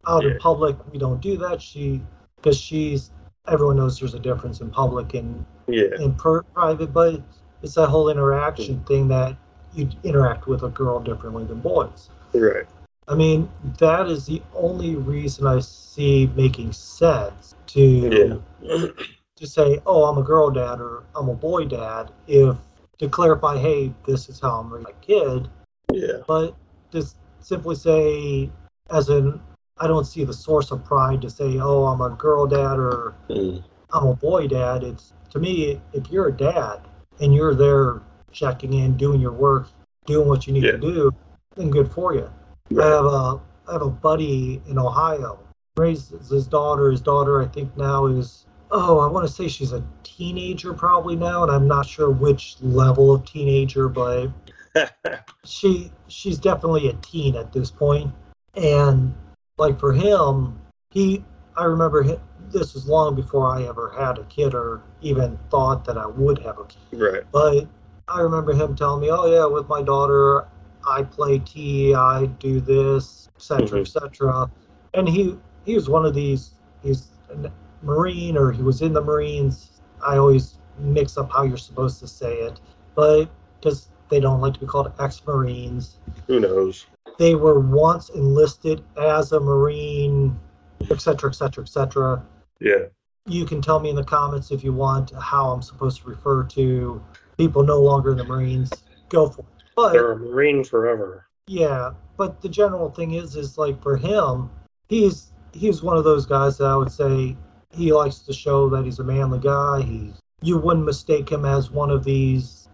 [0.06, 0.32] out Yeah.
[0.32, 1.60] in public, we don't do that.
[1.62, 2.02] She,
[2.36, 3.10] because she's,
[3.48, 5.94] everyone knows there's a difference in public and Yeah.
[5.98, 7.22] in per, private, but
[7.64, 9.34] it's that whole interaction thing that
[9.72, 12.10] you interact with a girl differently than boys.
[12.34, 12.66] Right.
[13.08, 18.88] I mean, that is the only reason I see making sense to Yeah.
[19.36, 22.56] to say, oh, I'm a girl dad or I'm a boy dad, if
[22.98, 25.48] to clarify, hey, this is how I'm raising my kid,
[25.92, 26.18] Yeah.
[26.26, 26.54] but
[26.92, 28.48] just simply say,
[28.90, 29.40] as in,
[29.78, 33.14] I don't see the source of pride to say, oh, I'm a girl dad or
[33.28, 33.62] Mm.
[33.90, 34.84] I'm a boy dad.
[34.84, 36.80] It's to me, if you're a dad
[37.20, 39.68] and you're there checking in, doing your work,
[40.06, 40.72] doing what you need Yeah.
[40.72, 41.10] to do,
[41.56, 42.30] then good for you.
[42.78, 45.38] I have a I have a buddy in Ohio.
[45.76, 46.90] Raises his daughter.
[46.90, 51.16] His daughter, I think now is oh, I want to say she's a teenager probably
[51.16, 54.28] now, and I'm not sure which level of teenager, but
[55.44, 58.12] she she's definitely a teen at this point.
[58.56, 59.14] And
[59.58, 60.58] like for him,
[60.90, 61.24] he
[61.56, 62.18] I remember him,
[62.50, 66.38] this was long before I ever had a kid or even thought that I would
[66.38, 67.00] have a kid.
[67.00, 67.22] right.
[67.32, 67.66] But
[68.08, 70.46] I remember him telling me, "Oh yeah, with my daughter,
[70.86, 73.80] I play T, I do this, etc., Mhm.
[73.80, 74.50] etc."
[74.94, 76.52] And he he was one of these.
[76.82, 77.50] He's a
[77.82, 79.80] Marine, or he was in the Marines.
[80.04, 82.60] I always mix up how you're supposed to say it,
[82.94, 83.26] but
[83.60, 86.86] because they don't like to be called ex-Marines, Who knows?
[87.16, 90.38] they were once enlisted as a Marine,
[90.90, 92.22] etc., etc., etc
[92.60, 92.86] Yeah.
[93.26, 96.44] you can tell me in the comments if you want how I'm supposed to refer
[96.44, 97.02] to
[97.38, 98.70] people no longer in the Marines.
[99.08, 99.46] Go for it.
[99.76, 101.26] But They're a Marine forever.
[101.46, 104.50] yeah, but the general thing is, is like for him,
[104.88, 107.36] he's he's one of those guys that I would say
[107.70, 109.82] he likes to show that he's a manly guy.
[109.82, 112.68] He's you wouldn't mistake him as one of these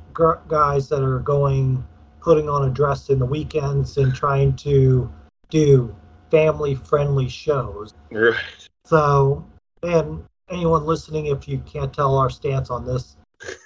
[0.48, 1.82] guys that are going
[2.20, 5.10] putting on a dress in the weekends and trying to
[5.48, 5.94] do
[6.30, 7.94] family friendly shows.
[8.10, 8.34] Right.
[8.84, 9.44] So,
[9.82, 13.16] and anyone listening, if you can't tell our stance on this,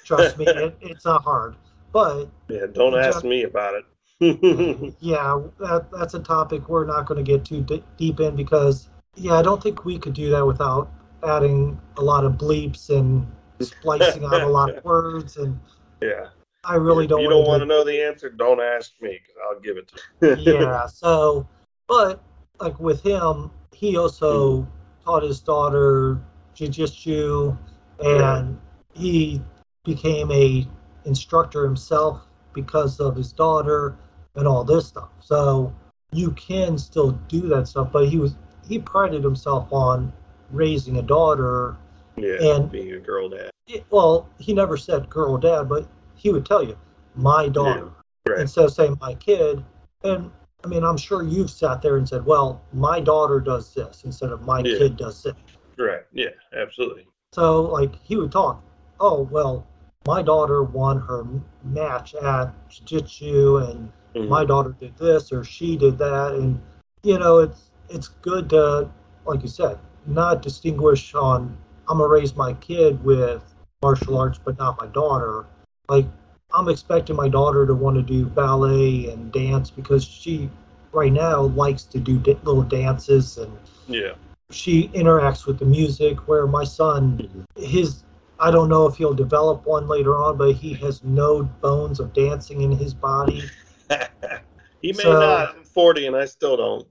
[0.05, 1.57] trust me, it, it's not hard.
[1.93, 2.67] But Yeah.
[2.73, 3.85] Don't ask Jeff- me about it.
[5.01, 8.89] yeah, that, that's a topic we're not going to get too d- deep in because,
[9.17, 10.91] yeah, I don't think we could do that without
[11.27, 13.27] adding a lot of bleeps and
[13.61, 15.37] splicing out a lot of words.
[15.37, 15.59] And
[16.01, 16.27] yeah.
[16.65, 19.19] I really If don't you don't want want to know the answer, don't ask me
[19.21, 20.61] because I'll give it to you.
[20.61, 20.87] yeah.
[20.87, 21.47] So,
[21.89, 22.23] but
[22.61, 24.67] like with him, he also
[25.05, 26.21] taught his daughter
[26.55, 27.57] jujitsu,
[28.01, 28.59] and
[28.93, 29.41] he
[29.85, 30.67] became a
[31.05, 33.97] instructor himself because of his daughter
[34.37, 35.11] and all this stuff.
[35.21, 35.73] So
[36.13, 38.37] you can still do that stuff, but he was
[38.67, 40.13] he prided himself on
[40.51, 41.77] raising a daughter
[42.17, 43.51] Yeah, And- being a girl dad.
[43.67, 46.77] It- well, he never said girl dad, but he would tell you
[47.17, 47.91] my daughter
[48.27, 48.39] Right.
[48.39, 49.65] instead of saying my kid.
[50.05, 50.31] And
[50.65, 54.33] I mean, I'm sure you've sat there and said, well, my daughter does this instead
[54.33, 54.79] of my Yeah.
[54.79, 55.35] kid does this.
[55.77, 56.03] Right.
[56.13, 56.31] Yeah.
[56.55, 57.07] Absolutely.
[57.33, 58.63] So like he would talk,
[59.01, 59.67] oh well,
[60.07, 61.27] my daughter won her
[61.65, 64.29] match at jiu-jitsu and Mhm.
[64.29, 66.61] my daughter did this or she did that and
[67.03, 68.89] you know it's it's good to
[69.27, 71.57] like you said not distinguish on
[71.89, 73.43] i'm gonna raise my kid with
[73.83, 75.47] martial arts but not my daughter
[75.89, 76.07] like
[76.55, 80.49] i'm expecting my daughter to want to do ballet and dance because she
[80.93, 83.53] right now likes to do little dances and
[83.89, 84.13] Yeah.
[84.51, 88.05] she interacts with the music where my son his
[88.39, 92.13] i don't know if he'll develop one later on but he has no bones of
[92.13, 93.43] dancing in his body
[94.81, 95.57] he may So- not.
[95.57, 96.87] I'm 40 and I still don't.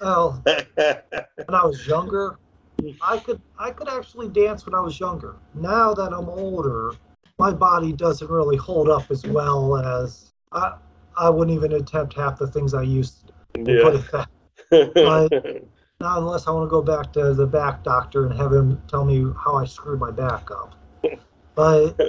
[0.00, 0.42] well
[0.74, 2.38] when I was younger,
[3.02, 5.36] I could I could actually dance when I was younger.
[5.54, 6.92] Now that I'm older,
[7.40, 10.74] my body doesn't really hold up as well as I
[11.16, 14.28] I wouldn't even attempt half the things I used to put it that.
[16.02, 19.04] Not unless I want to go back to the back doctor and have him tell
[19.04, 20.74] me how I screwed my back up.
[21.56, 22.00] But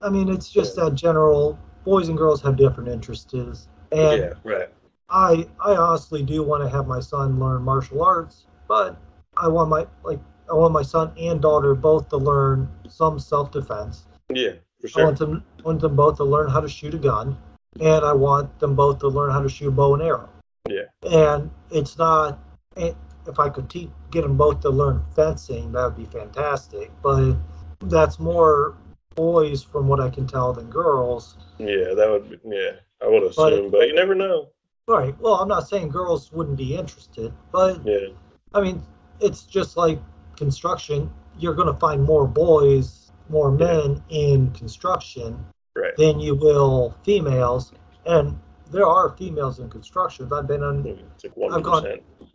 [0.00, 4.32] I mean, it's just that general boys and girls have different interests, and yeah.
[4.44, 4.68] Right.
[5.10, 8.96] I I honestly do want to have my son learn martial arts, but
[9.36, 10.20] I want my like
[10.50, 14.06] I want my son and daughter both to learn some self-defense.
[14.32, 14.52] Yeah.
[14.88, 17.36] For I want them want them both to learn how to shoot a gun,
[17.80, 20.28] and I want them both to learn how to shoot bow and arrow.
[20.68, 20.84] Yeah.
[21.02, 22.38] And it's not
[22.76, 26.90] if I could teach get them both to learn fencing, that would be fantastic.
[27.02, 27.36] But
[27.80, 28.76] that's more
[29.14, 31.36] boys, from what I can tell, than girls.
[31.58, 31.94] Yeah.
[31.94, 32.30] That would.
[32.30, 32.72] Be, yeah.
[33.02, 34.48] I would But- assume, but you never know.
[34.86, 35.18] Right.
[35.18, 38.08] Well, I'm not saying girls wouldn't be interested, but Yeah.
[38.52, 38.82] I mean,
[39.20, 39.98] it's just like
[40.36, 41.10] construction.
[41.38, 45.44] You're going to find more boys, more men in construction
[45.76, 45.96] Right.
[45.96, 47.72] than you will females.
[48.06, 48.38] And
[48.70, 50.28] there are females in construction.
[50.32, 51.86] I've been on, like I've gone-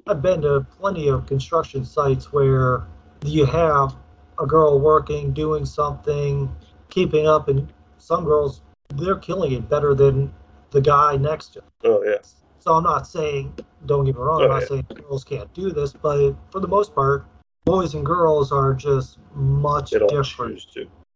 [0.08, 2.88] I've been to plenty of construction sites where
[3.24, 3.96] you have
[4.40, 6.54] a girl working, doing something,
[6.90, 8.62] keeping up, and some girls
[8.96, 10.34] they're killing it better than
[10.72, 11.60] the guy next to.
[11.60, 11.70] Them.
[11.84, 12.18] Oh yeah.
[12.60, 13.54] So I'm not saying,
[13.86, 14.68] don't get me wrong, I'm Oh, not yeah.
[14.68, 17.26] saying girls can't do this, but for the most part,
[17.70, 20.66] boys and girls are just much different.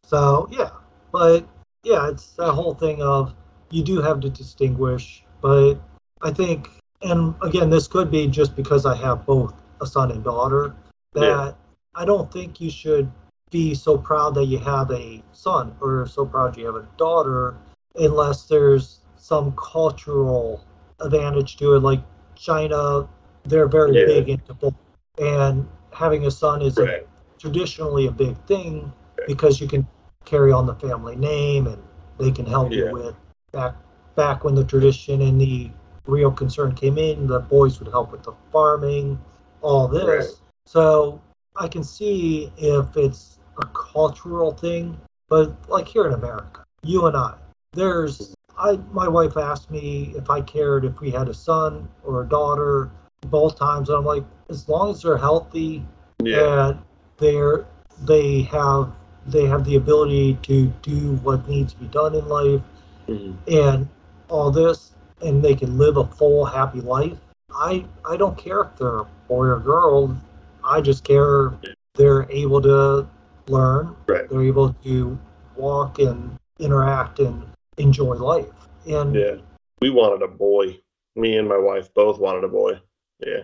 [0.06, 0.70] So yeah,
[1.12, 1.46] but
[1.84, 3.34] yeah, it's that whole thing of
[3.70, 5.76] you do have to distinguish, but
[6.22, 6.70] I think,
[7.02, 10.76] and again, this could be just because I have both a son and daughter,
[11.13, 11.54] that Yeah.
[11.96, 13.08] I don't think you should
[13.52, 17.56] be so proud that you have a son or so proud you have a daughter
[17.96, 20.63] unless there's some cultural
[21.00, 21.82] advantage to it.
[21.82, 22.02] Like
[22.36, 23.08] China,
[23.46, 24.06] they're very Yeah.
[24.06, 24.74] big into both,
[25.20, 27.03] and having a son is a
[27.39, 28.91] traditionally a big thing
[29.27, 29.88] because you can
[30.25, 31.82] carry on the family name and
[32.17, 32.86] they can help Yeah.
[32.86, 33.15] you with
[33.51, 33.75] back
[34.15, 35.69] back when the tradition and the
[36.06, 39.19] real concern came in the boys would help with the farming
[39.62, 40.41] all this Right.
[40.65, 41.21] so
[41.56, 44.97] i can see if it's a cultural thing
[45.29, 47.34] but like here in america you and i
[47.73, 52.23] there's i my wife asked me if i cared if we had a son or
[52.23, 52.89] a daughter
[53.27, 55.84] both times and i'm like as long as they're healthy
[56.23, 56.69] Yeah.
[56.69, 56.79] and
[57.17, 57.65] they're
[58.01, 58.91] they have
[59.27, 62.62] they have the ability to do what needs to be done in life
[63.08, 63.36] Mhm.
[63.47, 63.88] and
[64.29, 67.17] all this and they can live a full happy life
[67.56, 70.15] i i don't care if they're a boy or girl
[70.63, 71.53] i just care
[71.95, 73.08] they're able to
[73.47, 74.27] learn Right.
[74.29, 75.17] they're able to
[75.56, 77.43] walk and interact and
[77.77, 78.51] enjoy life
[78.88, 79.36] and Yeah.
[79.82, 80.79] We wanted a boy.
[81.15, 82.79] Me and my wife both wanted a boy.
[83.19, 83.43] Yeah.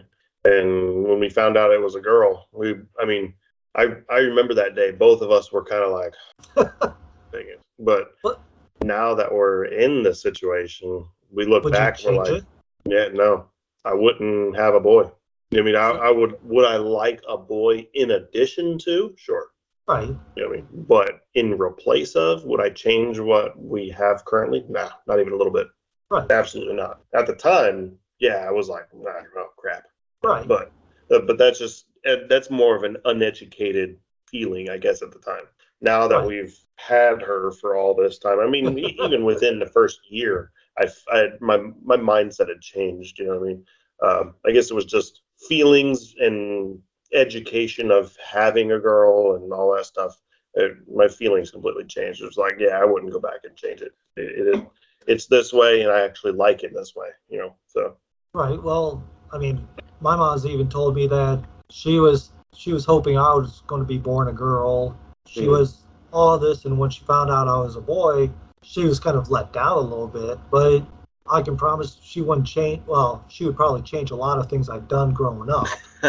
[0.49, 3.33] And when we found out it was a girl, we I mean,
[3.75, 6.13] I I remember that day both of us were kind of like
[7.31, 7.61] dang it.
[7.77, 8.41] But What?
[8.83, 12.45] now that we're in the situation, we look would back we're like, it
[12.85, 13.45] yeah, no.
[13.85, 15.09] I wouldn't have a boy.
[15.53, 19.13] I mean, I, I would would I like a boy in addition to?
[19.17, 19.47] Sure.
[19.87, 20.67] right You know I mean?
[20.87, 24.65] But in replace of, would I change what we have currently?
[24.69, 25.67] Nah, not even a little bit.
[26.09, 27.01] right Absolutely not.
[27.13, 29.83] At the time, yeah, I was like, nah, oh crap.
[30.23, 30.71] Right But
[31.11, 35.19] uh, but that's just uh, that's more of an uneducated feeling, I guess, at the
[35.19, 35.43] time.
[35.81, 36.27] Now that Right.
[36.27, 40.87] we've had her for all this time, I mean, even within the first year, I,
[41.11, 43.19] I my my mindset had changed.
[43.19, 43.65] You know what I mean?
[44.05, 46.79] Um, I guess it was just feelings and
[47.13, 50.19] education of having a girl and all that stuff.
[50.55, 52.21] It, my feelings completely changed.
[52.21, 53.93] It was like, yeah, I wouldn't go back and change it.
[54.15, 54.61] It, it is
[55.07, 57.09] it's this way, and I actually like it this way.
[57.29, 57.97] You know, so
[58.33, 58.61] Right.
[58.61, 59.03] Well,
[59.33, 59.67] I mean,
[60.01, 63.87] my mom's even told me that she was she was hoping I was going to
[63.87, 64.95] be born a girl,
[65.27, 65.49] she Mhm.
[65.51, 68.29] was all this, and when she found out I was a boy,
[68.63, 70.39] she was kind of let down a little bit.
[70.49, 70.81] But
[71.29, 72.81] I can promise she wouldn't change.
[72.87, 75.67] Well, she would probably change a lot of things I'd done growing up.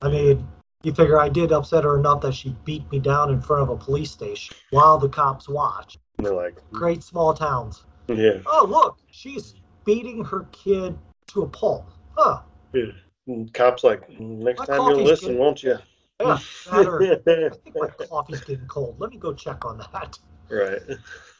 [0.00, 0.46] I mean,
[0.82, 3.70] you figure I did upset her enough that she beat me down in front of
[3.70, 5.98] a police station while the cops watched.
[6.18, 7.84] They're like, Great small towns.
[8.08, 8.38] yeah.
[8.46, 10.96] Oh, look, she's beating her kid
[11.28, 11.86] to a pulp.
[12.16, 12.40] Huh.
[13.52, 15.78] Cops like, next My time you'll listen, good." won't you?
[16.20, 18.96] Yeah, or, I think my coffee's getting cold.
[18.98, 20.18] Let me go check on that.
[20.50, 20.80] right.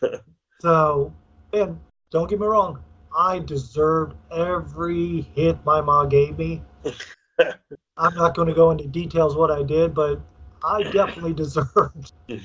[0.60, 1.12] So,
[1.52, 1.78] and
[2.10, 2.82] don't get me wrong,
[3.16, 6.62] I deserved every hit my mom gave me.
[7.96, 10.20] I'm not going to go into details what I did, but
[10.64, 12.12] I definitely deserved.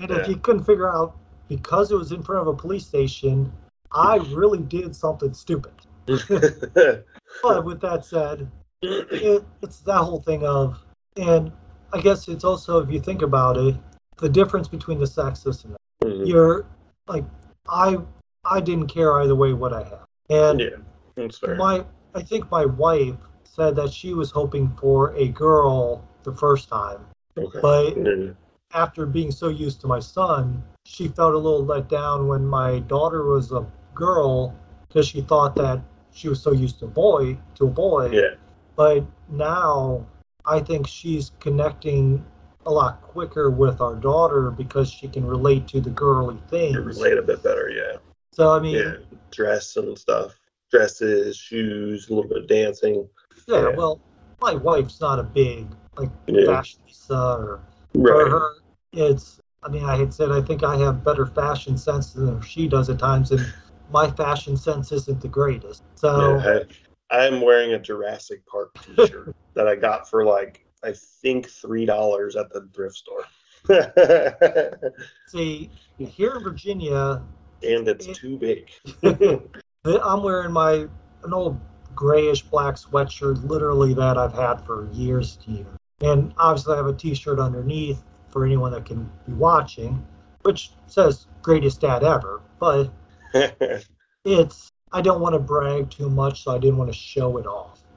[0.00, 0.16] And Yeah.
[0.16, 1.14] if you couldn't figure out,
[1.48, 3.52] because it was in front of a police station,
[3.92, 5.74] I really did something stupid.
[7.42, 8.50] But with that said,
[8.82, 10.84] it, it's that whole thing of,
[11.16, 11.52] and
[11.92, 13.74] I guess it's also, if you think about it,
[14.18, 16.26] the difference between the sexes and Mhm.
[16.26, 16.66] you're
[17.08, 17.24] like,
[17.68, 17.98] I
[18.44, 20.76] I didn't care either way what I had, and yeah,
[21.16, 21.56] that's fair.
[21.56, 26.68] my I think my wife said that she was hoping for a girl the first
[26.68, 27.06] time,
[27.38, 27.60] okay.
[27.60, 28.32] but Yeah.
[28.72, 32.80] after being so used to my son, she felt a little let down when my
[32.80, 34.54] daughter was a girl
[34.88, 35.80] because she thought that
[36.12, 38.10] she was so used to a boy to a boy.
[38.10, 38.34] yeah.
[38.76, 40.06] But now
[40.46, 42.24] I think she's connecting
[42.66, 47.18] a lot quicker with our daughter because she can relate to the girly You relate
[47.18, 47.96] a bit better, yeah.
[48.32, 48.94] So I mean, Yeah.
[49.30, 50.38] Dress and stuff.
[50.70, 53.08] Dresses, shoes, a little bit of dancing.
[53.46, 53.76] yeah, Yeah.
[53.76, 54.00] well,
[54.40, 55.66] my wife's not a big
[55.98, 56.46] like Yeah.
[56.46, 57.60] fashionista or
[57.92, 58.52] for her
[58.92, 62.66] it's I mean I had said I think I have better fashion sense than she
[62.68, 63.40] does at times and
[63.90, 65.82] my fashion sense isn't the greatest.
[65.94, 66.64] So Yeah,
[67.10, 71.84] I, I'm wearing a Jurassic Park T-shirt that I got for like I think three
[71.84, 73.24] dollars at the thrift store,
[75.28, 77.22] see here in Virginia
[77.62, 78.70] and it's too big.
[79.84, 80.86] I'm wearing my
[81.22, 81.60] an old
[81.94, 85.78] grayish black sweatshirt, literally that I've had for years to years.
[86.00, 90.04] And obviously, I have a T-shirt underneath for anyone that can be watching,
[90.42, 92.90] which says "greatest dad ever." But
[94.24, 97.46] it's I don't want to brag too much, so I didn't want to show it
[97.46, 97.80] off.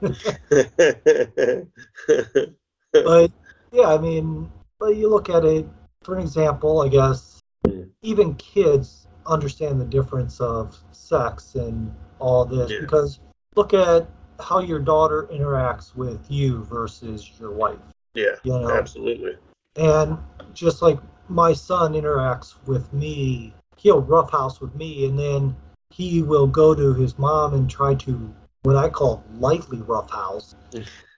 [2.92, 3.32] but
[3.72, 5.66] yeah, I mean, but you look at it
[6.02, 7.88] for an example, I guess Mm.
[8.02, 12.80] even kids understand the difference of sex and all this Yeah.
[12.80, 13.20] because
[13.56, 14.06] look at
[14.38, 17.78] how your daughter interacts with you versus your wife,
[18.14, 19.38] yeah, you know, absolutely.
[19.76, 20.18] and
[20.52, 25.56] just like my son interacts with me, he'll roughhouse with me, and then
[25.90, 28.32] he will go to his mom and try to
[28.62, 30.54] what I call lightly roughhouse,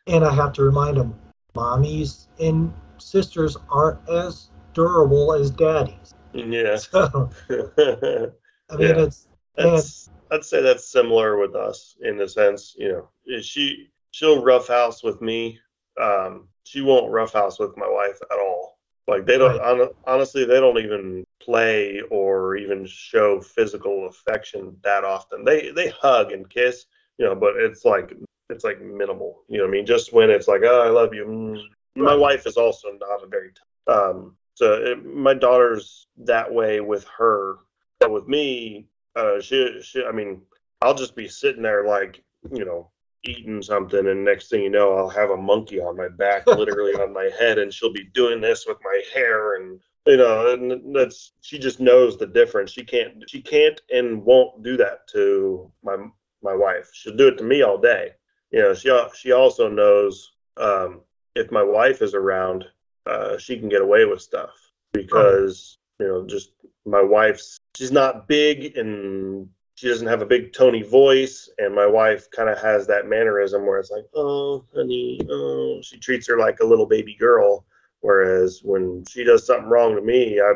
[0.06, 1.14] and I have to remind him,
[1.54, 6.14] mommies and sisters aren't as durable as daddies.
[6.32, 6.76] Yeah.
[6.90, 7.30] So
[8.68, 9.02] I mean, Yeah.
[9.04, 13.90] it's That's I'd say that's similar with us in the sense, you know, is she
[14.10, 15.58] she'll roughhouse with me.
[16.00, 18.75] Um, she won't roughhouse with my wife at all.
[19.08, 25.04] Like they don't hon- honestly, they don't even play or even show physical affection that
[25.04, 25.44] often.
[25.44, 26.86] They they hug and kiss,
[27.18, 28.14] you know, but it's like
[28.50, 29.42] it's like minimal.
[29.48, 29.86] You know what I mean?
[29.86, 31.24] Just when it's like, oh, I love you.
[31.24, 31.62] Mm.
[32.02, 32.20] My Right.
[32.20, 33.50] wife is also not a very
[33.86, 34.36] um.
[34.54, 37.56] So it, my daughter's that way with her,
[38.00, 40.42] but with me, uh, she, she, I mean,
[40.80, 42.90] I'll just be sitting there like, you know,
[43.28, 46.94] eating something, and next thing you know, I'll have a monkey on my back, literally
[46.94, 50.94] on my head, and she'll be doing this with my hair, and you know, and
[50.94, 52.70] that's she just knows the difference.
[52.70, 55.96] She can't, she can't, and won't do that to my
[56.42, 56.90] my wife.
[56.92, 58.10] She'll do it to me all day.
[58.50, 61.00] You know, she she also knows um,
[61.34, 62.64] if my wife is around,
[63.06, 64.50] uh, she can get away with stuff
[64.92, 66.52] because you know, just
[66.84, 71.86] my wife's she's not big and she doesn't have a big tony voice and my
[71.86, 76.38] wife kind of has that mannerism where it's like oh honey oh she treats her
[76.38, 77.64] like a little baby girl.
[78.00, 80.52] Whereas when she does something wrong to me i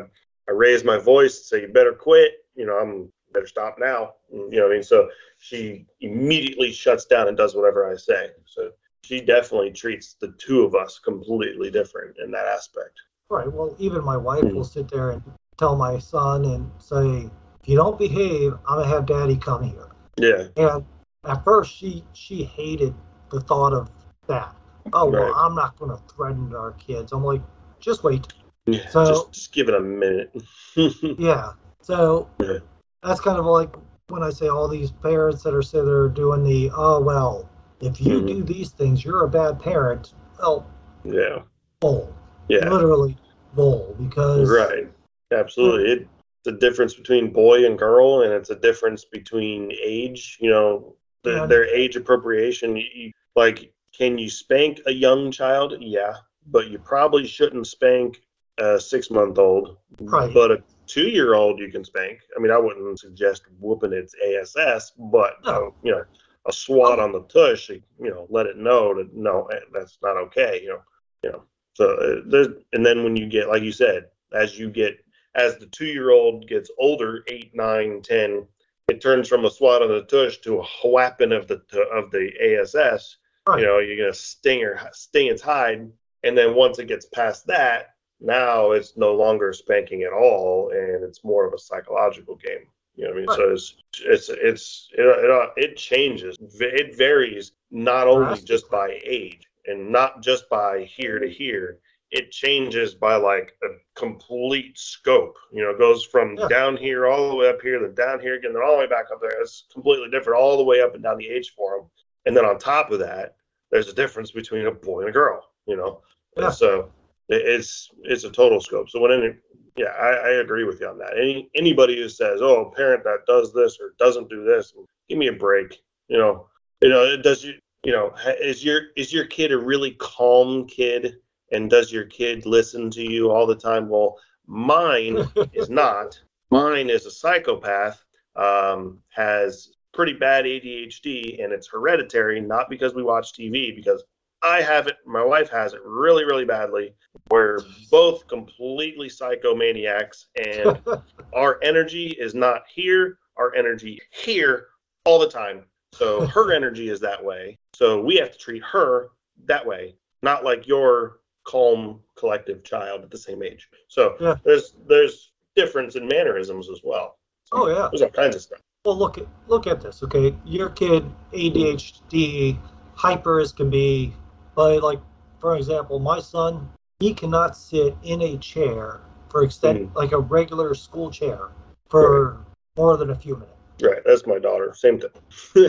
[0.49, 2.33] i raise my voice and say you better quit.
[2.55, 4.15] You know i'm better stop now.
[4.31, 4.83] You know what i mean?
[4.83, 8.31] So she immediately shuts down and does whatever i say.
[8.45, 8.71] So
[9.03, 12.99] she definitely treats the two of us completely different in that aspect.
[13.29, 13.51] Right.
[13.51, 14.55] Well, even my wife Mm.
[14.55, 15.21] will sit there and
[15.57, 17.29] tell my son and say,
[17.61, 19.87] "If you don't behave, I'm gonna have Daddy come here."
[20.17, 20.83] yeah And
[21.25, 22.93] at first, she she hated
[23.29, 23.89] the thought of
[24.27, 24.55] that.
[24.93, 27.11] Oh well, I'm not gonna threaten our kids.
[27.11, 27.41] I'm like,
[27.79, 28.27] just wait.
[28.65, 30.31] Yeah, So- just, just give it a minute.
[31.17, 31.51] Yeah.
[31.81, 32.59] So Yeah.
[33.03, 33.75] that's kind of like
[34.09, 37.47] when I say all these parents that are sitting there doing the, oh well,
[37.79, 38.27] if you Mhm.
[38.27, 40.13] do these things, you're a bad parent.
[40.39, 40.65] Well,
[41.03, 41.41] yeah,
[41.79, 42.13] bull.
[42.49, 43.17] yeah, Literally,
[43.53, 44.91] bowl because Right.
[45.31, 45.91] Absolutely.
[45.91, 46.09] It's
[46.47, 50.37] a difference between boy and girl, and it's a difference between age.
[50.39, 51.45] You know, the, Yeah.
[51.45, 52.77] their age appropriation.
[52.77, 55.75] You, like, can you spank a young child?
[55.79, 56.15] Yeah,
[56.47, 58.21] but you probably shouldn't spank
[58.57, 59.77] a six-month-old.
[60.01, 60.33] Right.
[60.33, 62.19] But a two-year-old you can spank.
[62.35, 64.15] I mean, I wouldn't suggest whooping its
[64.57, 65.51] ass, but No.
[65.51, 66.03] uh, you know,
[66.45, 67.69] a swat on the tush.
[67.69, 70.61] You know, let it know that no, eh, that's not okay.
[70.61, 70.81] You know,
[71.23, 71.43] you know.
[71.73, 75.00] So uh, there's, and then when you get, like you said, as you get,
[75.35, 78.45] as the two-year-old gets older, eight, nine, ten,
[78.89, 81.61] it turns from a swat on the tush to a whapping of the
[81.93, 83.17] of the ASS.
[83.47, 83.61] Right.
[83.61, 85.89] You know, you're gonna sting or sting its hide,
[86.23, 91.03] and then once it gets past that, now it's no longer spanking at all, and
[91.03, 92.67] it's more of a psychological game.
[92.95, 93.27] You know what I mean?
[93.29, 93.37] Right.
[93.37, 96.37] So it's it's it's it, it, it changes.
[96.59, 101.79] It varies not only just by age and not just by here to here.
[102.11, 105.37] It changes by like a complete scope.
[105.51, 106.47] You know, it goes from Yeah.
[106.49, 108.87] down here all the way up here, then down here again, then all the way
[108.87, 109.39] back up there.
[109.41, 111.89] It's completely different all the way up and down the age form.
[112.25, 113.35] And then on top of that,
[113.71, 115.51] there's a difference between a boy and a girl.
[115.65, 116.01] You know,
[116.37, 116.45] Yeah.
[116.45, 116.91] And so
[117.29, 118.89] it's it's a total scope.
[118.89, 119.35] So when any
[119.77, 121.17] yeah, I, I agree with you on that.
[121.17, 124.73] Any anybody who says, "Oh, a parent that does this or doesn't do this,"
[125.07, 125.81] give me a break.
[126.09, 126.49] You know,
[126.81, 127.53] you know, does you
[127.83, 131.15] you know is your is your kid a really calm kid,
[131.51, 133.89] and does your kid listen to you all the time?
[133.89, 136.19] Well, mine is not.
[136.49, 138.03] Mine is a psychopath.
[138.35, 144.03] Um, has pretty bad ADHD, and it's hereditary, not because we watch TV, because
[144.43, 146.93] I have it, my wife has it really, really badly.
[147.29, 147.59] We're
[147.91, 150.79] both completely psychomaniacs, and
[151.33, 153.17] our energy is not here.
[153.37, 154.67] Our energy here
[155.05, 155.63] all the time.
[155.93, 157.57] So her energy is that way.
[157.73, 159.09] So we have to treat her
[159.45, 163.69] that way, not like your calm, collective child at the same age.
[163.87, 164.35] So Yeah.
[164.43, 167.17] there's there's difference in mannerisms as well.
[167.51, 167.89] oh yeah.
[167.91, 168.59] There's all kinds of stuff.
[168.85, 170.01] Well, look at look at this.
[170.03, 172.57] Okay, your kid ADHD,
[172.95, 174.13] hyper as can be,
[174.55, 174.99] but like
[175.39, 176.69] for example, my son,
[176.99, 179.95] he cannot sit in a chair for extended, mm.
[179.95, 181.49] like a regular school chair,
[181.89, 182.45] for
[182.77, 183.51] more than a few minutes.
[183.81, 184.01] Right.
[184.05, 184.73] That's my daughter.
[184.75, 185.09] Same thing.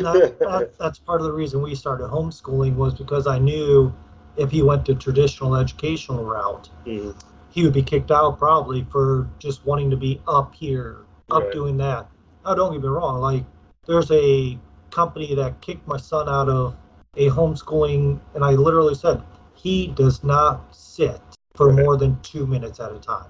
[0.03, 3.93] That, that, that's part of the reason we started homeschooling was because I knew
[4.37, 7.15] if he went the traditional educational route, Mhm.
[7.51, 10.99] he would be kicked out probably for just wanting to be up here,
[11.31, 11.53] up Right.
[11.53, 12.09] doing that.
[12.45, 13.21] Now, don't get me wrong.
[13.21, 13.45] Like,
[13.87, 14.59] there's a
[14.91, 16.77] company that kicked my son out of
[17.17, 19.23] a homeschooling, and I literally said
[19.55, 21.21] he does not sit
[21.55, 21.85] for Right.
[21.85, 23.29] more than two minutes at a time.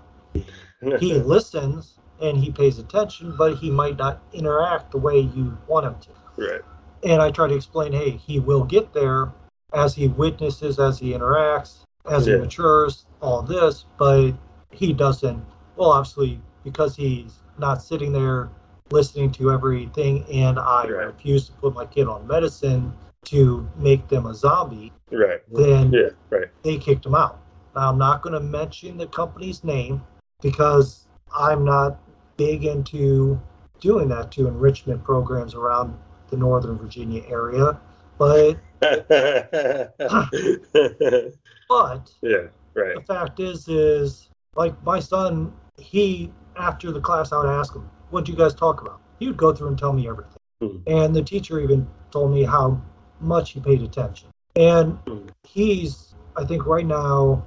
[0.99, 5.87] He listens and he pays attention, but he might not interact the way you want
[5.87, 6.11] him to.
[6.37, 6.61] right.
[7.05, 9.33] And I try to explain, hey, he will get there
[9.75, 12.35] as he witnesses, as he interacts, as Yeah.
[12.35, 14.33] he matures, all this, but
[14.71, 15.43] he doesn't,
[15.77, 18.51] well, obviously, because he's not sitting there
[18.91, 21.07] listening to everything, and I Right.
[21.07, 22.93] refuse to put my kid on medicine
[23.25, 25.41] to make them a zombie, Right.
[25.53, 26.11] then Yeah.
[26.31, 26.49] Right.
[26.63, 27.39] they kicked him out.
[27.75, 30.03] Now, I'm not going to mention the company's name
[30.43, 31.99] because I'm not
[32.37, 33.41] big into
[33.81, 35.97] doing that to enrichment programs around
[36.29, 37.79] the Northern Virginia area.
[38.19, 38.57] But
[41.69, 42.49] but yeah.
[42.75, 42.97] Right.
[42.97, 47.89] the fact is is like my son, he after the class I would ask him,
[48.11, 49.01] What'd you guys talk about?
[49.21, 50.33] He would go through and tell me everything.
[50.61, 50.77] Hmm.
[50.87, 52.81] And the teacher even told me how
[53.21, 54.29] much he paid attention.
[54.57, 55.29] And Hmm.
[55.45, 57.45] he's I think right now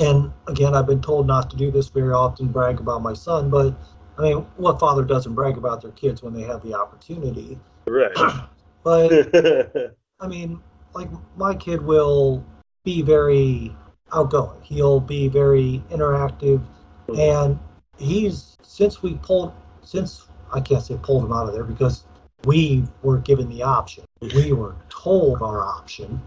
[0.00, 3.50] and again I've been told not to do this very often, brag about my son,
[3.50, 3.74] but
[4.18, 7.58] I mean what father doesn't brag about their kids when they have the opportunity?
[7.88, 8.12] Right.
[8.84, 9.34] But
[10.20, 10.62] I mean,
[10.96, 12.42] like my kid will
[12.84, 13.76] be very
[14.14, 14.60] outgoing.
[14.62, 16.64] He'll be very interactive,
[17.08, 17.18] mm-hmm.
[17.20, 17.58] and
[17.98, 22.04] he's since we pulled since I can't say pulled him out of there because
[22.44, 24.04] we were given the option.
[24.20, 26.20] We were told our option.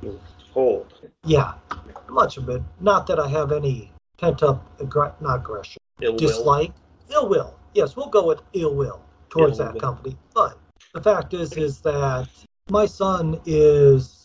[0.53, 0.93] Hold.
[1.23, 1.53] Yeah,
[2.09, 2.61] much of it.
[2.79, 6.19] Not that I have any pent up aggr- not aggression, Ill will.
[6.19, 6.73] dislike,
[7.09, 7.55] ill will.
[7.73, 9.81] Yes, we'll go with ill will towards Ill that will.
[9.81, 10.17] company.
[10.33, 10.57] But
[10.93, 12.27] the fact is, is that
[12.69, 14.18] my son is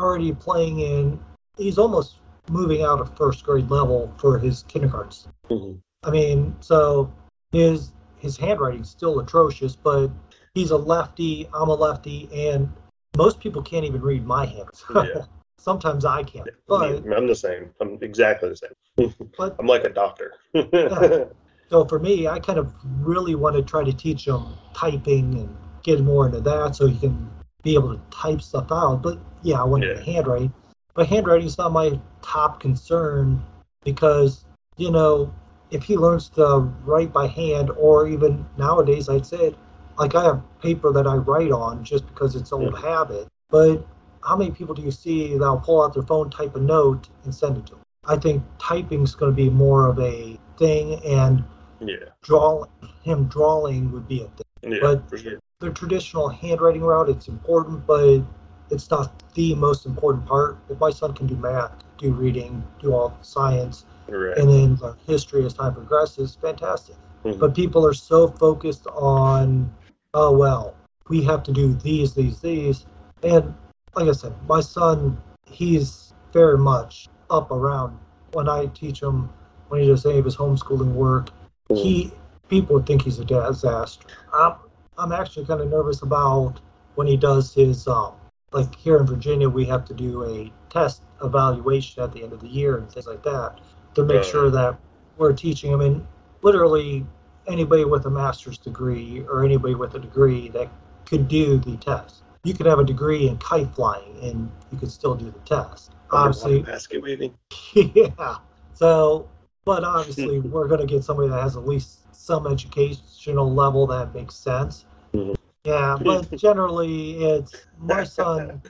[0.00, 1.20] already playing in.
[1.56, 2.16] He's almost
[2.50, 5.32] moving out of first grade level for his kindergarten.
[5.50, 5.80] Mhm.
[6.02, 7.12] I mean, so
[7.52, 10.10] his his handwriting's still atrocious, but
[10.54, 11.48] he's a lefty.
[11.54, 12.70] I'm a lefty, and
[13.16, 15.12] most people can't even read my handwriting.
[15.20, 15.24] Yeah.
[15.58, 17.74] Sometimes I can't, but I'm the same.
[17.82, 19.14] I'm exactly the same.
[19.36, 20.34] but I'm like a doctor.
[21.70, 24.44] So for me, I kind of really want to try to teach him
[24.74, 27.30] typing and get more into that so he can
[27.62, 29.02] be able to type stuff out.
[29.02, 30.14] But yeah, I want him to Yeah.
[30.14, 30.50] handwrite.
[30.94, 33.42] But handwriting is not my top concern
[33.84, 34.44] because
[34.76, 35.30] you know,
[35.70, 39.54] if he learns to write by hand, or even nowadays, I'd say,
[39.98, 42.80] like I have paper that I write on just because it's old Mhm.
[42.80, 43.28] habit.
[43.50, 43.84] But
[44.22, 47.34] how many people do you see that'll pull out their phone, type a note, and
[47.34, 47.82] send it to them?
[48.06, 51.44] I think typing's going to be more of a thing, and
[51.80, 52.08] Yeah.
[52.22, 52.64] draw
[53.02, 54.49] him drawing would be a thing.
[54.62, 54.78] Yeah.
[54.80, 55.38] But- sure.
[55.60, 58.22] The traditional handwriting route, it's important, but
[58.70, 60.56] it's not the most important part.
[60.70, 64.38] If my son can do math, do reading, do all science, Right.
[64.38, 66.96] and then learn history as time progresses, fantastic.
[67.24, 67.38] Mhm.
[67.38, 69.70] But people are so focused on,
[70.14, 70.74] oh well,
[71.10, 72.86] we have to do these, these, these,
[73.22, 73.52] and
[73.94, 77.98] like I said, my son, he's very much up around
[78.32, 79.28] when I teach him
[79.68, 81.30] when he does any of his homeschooling work.
[81.68, 82.12] He
[82.50, 84.06] people would think he's a disaster.
[84.34, 84.56] I'm
[84.98, 86.60] I'm actually kind of nervous about
[86.96, 88.12] when he does his um
[88.52, 92.40] like here in Virginia we have to do a test evaluation at the end of
[92.40, 93.60] the year and things like that
[93.94, 94.24] to make Uh.
[94.24, 94.76] sure that
[95.16, 96.06] we're teaching him and
[96.42, 97.06] literally
[97.46, 100.68] anybody with a master's degree or anybody with a degree that
[101.06, 102.22] could do the test.
[102.44, 105.92] You could have a degree in kite flying and you could still do the test.
[106.10, 107.34] Obviously, basket weaving.
[107.74, 108.36] yeah.
[108.72, 109.28] So,
[109.64, 114.14] but obviously, we're going to get somebody that has at least some educational level that
[114.14, 114.84] makes sense.
[115.14, 115.34] Mhm.
[115.64, 118.62] Yeah, but generally, it's my son.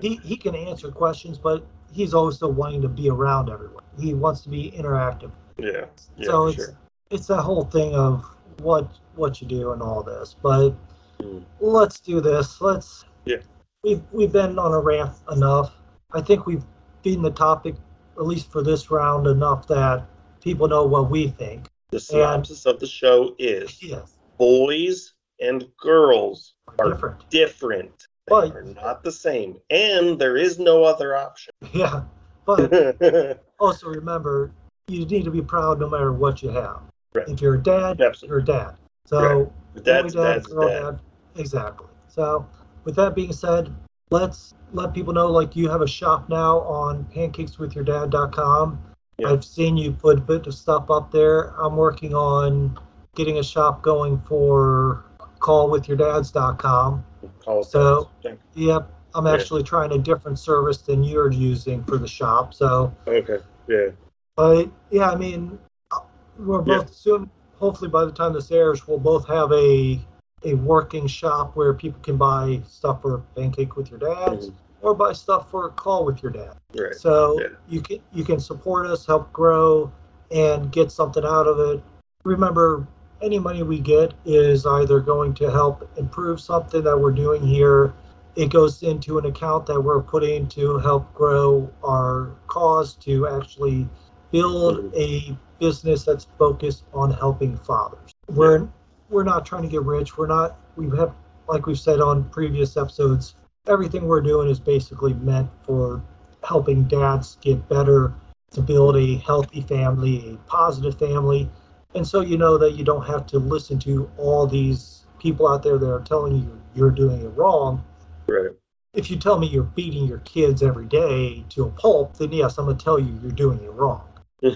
[0.00, 3.84] He he can answer questions, but he's also wanting to be around everyone.
[3.98, 5.30] He wants to be interactive.
[5.58, 5.86] Yeah.
[6.16, 6.26] Yeah.
[6.26, 6.78] so it's sure.
[7.10, 8.24] it's that whole thing of
[8.62, 10.34] what what you do and all this.
[10.42, 10.74] But
[11.20, 11.44] Mm.
[11.60, 12.60] let's do this.
[12.60, 13.04] Let's.
[13.24, 13.36] Yeah.
[13.84, 15.72] We've we've been on a rant enough.
[16.12, 16.64] I think we've
[17.04, 17.76] beaten the topic,
[18.16, 20.06] at least for this round, enough that
[20.40, 21.68] people know what we think.
[21.94, 27.30] The synopsis of the show is Yes, boys and girls are different.
[27.30, 28.08] different.
[28.26, 29.60] They But- are not the same.
[29.70, 31.54] And there is no other option.
[31.72, 32.02] Yeah,
[32.46, 34.50] but also remember,
[34.88, 36.80] you need to be proud no matter what you have.
[37.14, 37.28] Right.
[37.28, 38.28] If you're a dad, Absolutely.
[38.28, 38.74] you're a dad.
[39.06, 39.84] So Right.
[39.84, 41.00] Dad's boy dad, dad's girl dad.
[41.36, 41.86] Exactly.
[42.08, 42.44] So
[42.82, 43.72] with that being said,
[44.10, 48.82] let's let people know like you have a shop now on pancakeswithyourdad.com.
[49.18, 49.30] Yeah.
[49.30, 51.54] I've seen you put a bit of stuff up there.
[51.60, 52.78] I'm working on
[53.14, 55.04] getting a shop going for
[55.38, 57.04] callwithyourdads.com.
[57.40, 58.08] Call So-.
[58.54, 59.32] Yep, I'm Yeah.
[59.32, 62.54] actually trying a different service than you're using for the shop.
[62.54, 63.38] So, Okay.
[63.68, 63.90] Yeah.
[64.36, 65.58] but yeah, I mean,
[65.92, 66.00] uh,
[66.38, 67.30] we're both soon.
[67.56, 70.00] Hopefully, by the time this airs, we'll both have a
[70.46, 74.54] a working shop where people can buy stuff for Pancake with Your Dads Mhm.
[74.84, 76.54] Or buy stuff for a Call with Your Dad.
[76.78, 76.94] Right.
[76.94, 77.48] So Yeah.
[77.68, 79.90] you can you can support us, help grow,
[80.30, 81.82] and get something out of it.
[82.24, 82.86] Remember,
[83.22, 87.94] any money we get is either going to help improve something that we're doing here.
[88.36, 93.88] It goes into an account that we're putting to help grow our cause to actually
[94.32, 94.96] build Mhm.
[94.96, 98.14] a business that's focused on helping fathers.
[98.30, 98.68] We're
[99.08, 100.18] we're not trying to get rich.
[100.18, 101.14] We're not we have
[101.48, 103.34] like we've said on previous episodes,
[103.66, 106.02] everything we're doing is basically meant for
[106.42, 108.12] helping dads get better
[108.50, 111.48] to build a healthy family, a positive family.
[111.94, 115.62] And so you know that you don't have to listen to all these people out
[115.62, 117.82] there that are telling you you're doing it wrong.
[118.26, 118.50] Right.
[118.92, 122.58] If you tell me you're beating your kids every day to a pulp, then yes,
[122.58, 124.02] I'm going to tell you you're doing it wrong.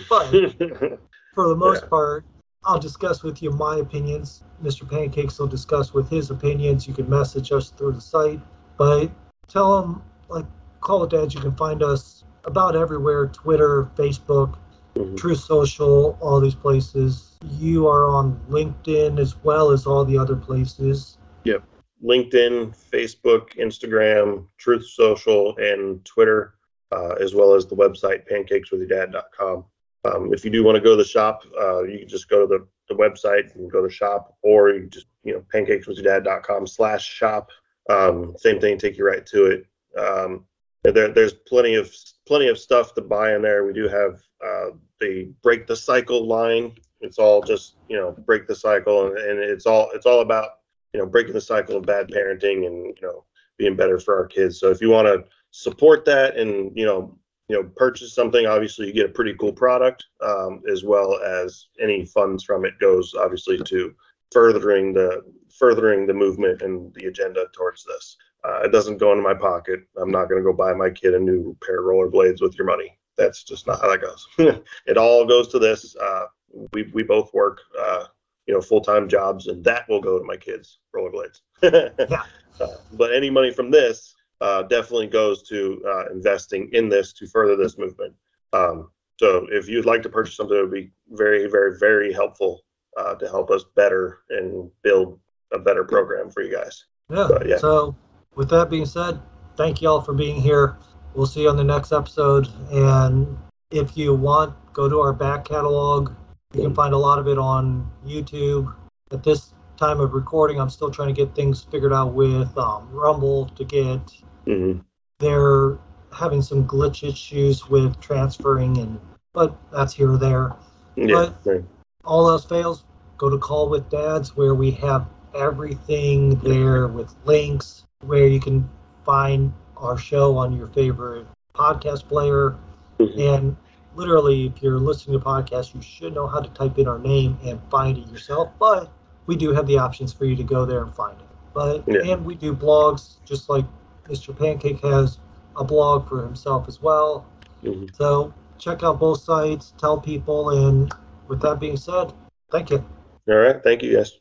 [0.08, 0.30] But
[1.34, 1.88] for the most Yeah.
[1.88, 2.24] part,
[2.64, 4.42] I'll discuss with you my opinions.
[4.62, 4.88] Mr.
[4.88, 6.86] Pancakes will discuss with his opinions.
[6.86, 8.40] You can message us through the site,
[8.78, 9.10] but
[9.48, 10.46] tell them like
[10.80, 11.34] Call It Dads.
[11.34, 14.56] You can find us about everywhere: Twitter, Facebook,
[14.94, 15.16] Mhm.
[15.16, 17.36] Truth Social, all these places.
[17.58, 21.18] You are on LinkedIn as well as all the other places.
[21.44, 21.62] Yep.
[22.02, 26.54] LinkedIn, Facebook, Instagram, Truth Social, and Twitter,
[26.92, 29.64] uh, as well as the website pancakeswithyourdad.com.
[30.04, 32.40] Um, if you do want to go to the shop, uh, you can just go
[32.40, 37.04] to the, the website and go to shop, or you just you know pancakeswithyourdad.com slash
[37.06, 37.50] shop.
[37.88, 39.66] Um, same thing, take you right to it.
[39.98, 40.44] Um,
[40.84, 41.92] there, there's plenty of
[42.26, 43.64] plenty of stuff to buy in there.
[43.64, 44.70] We do have uh,
[45.00, 46.74] the break the cycle line.
[47.00, 50.50] It's all just you know break the cycle, and, and it's all it's all about
[50.92, 53.24] you know breaking the cycle of bad parenting and you know
[53.56, 54.60] being better for our kids.
[54.60, 57.18] So if you want to support that and you know
[57.48, 61.66] you know purchase something, obviously you get a pretty cool product, um, as well as
[61.80, 63.94] any funds from it goes obviously to
[64.30, 65.22] furthering the
[65.58, 68.16] furthering the movement and the agenda towards this.
[68.44, 69.80] Uh, it doesn't go into my pocket.
[70.00, 72.66] I'm not going to go buy my kid a new pair of rollerblades with your
[72.66, 72.96] money.
[73.16, 74.28] That's just not how that goes.
[74.86, 75.96] it all goes to this.
[75.96, 76.26] Uh,
[76.72, 77.60] we we both work.
[77.78, 78.04] Uh,
[78.46, 81.40] you know, full-time jobs, and that will go to my kids' rollerblades.
[82.60, 87.24] Uh, but any money from this uh, definitely goes to uh, investing in this to
[87.28, 88.12] further this movement.
[88.52, 92.62] Um, So if you'd like to purchase something, it would be very, very, very helpful
[92.96, 95.20] uh, to help us better and build
[95.52, 96.84] a better program for you guys.
[97.10, 97.26] Yeah.
[97.28, 97.58] But, yeah.
[97.58, 97.96] So,
[98.34, 99.20] with that being said,
[99.56, 100.76] thank you all for being here.
[101.14, 102.48] We'll see you on the next episode.
[102.70, 103.36] And
[103.70, 106.12] if you want, go to our back catalog.
[106.54, 108.74] You can find a lot of it on YouTube.
[109.10, 112.88] At this time of recording, I'm still trying to get things figured out with um,
[112.90, 114.00] Rumble to get.
[114.46, 114.78] hmm
[115.18, 115.78] They're
[116.12, 119.00] having some glitch issues with transferring, and
[119.34, 120.52] but that's here or there.
[120.96, 121.30] Yeah.
[121.44, 121.64] right.
[122.04, 122.84] all else fails,
[123.18, 128.68] go to Call with Dads, where we have everything there with links, where you can
[129.04, 132.56] find our show on your favorite podcast player.
[132.98, 133.20] Mhm.
[133.20, 133.56] And
[133.94, 137.38] literally, if you're listening to podcasts, you should know how to type in our name
[137.44, 138.50] and find it yourself.
[138.58, 138.90] But
[139.26, 141.26] we do have the options for you to go there and find it.
[141.54, 142.02] But Yeah.
[142.12, 143.64] and we do blogs, just like
[144.08, 144.32] Mr.
[144.32, 145.18] Pancake has
[145.56, 147.24] a blog for himself as well.
[147.64, 147.92] Mhm.
[147.94, 150.92] So check out both sites, tell people, and
[151.28, 152.12] with that being said,
[152.50, 152.84] thank you.
[153.28, 153.62] All right.
[153.62, 154.18] Thank you, guys.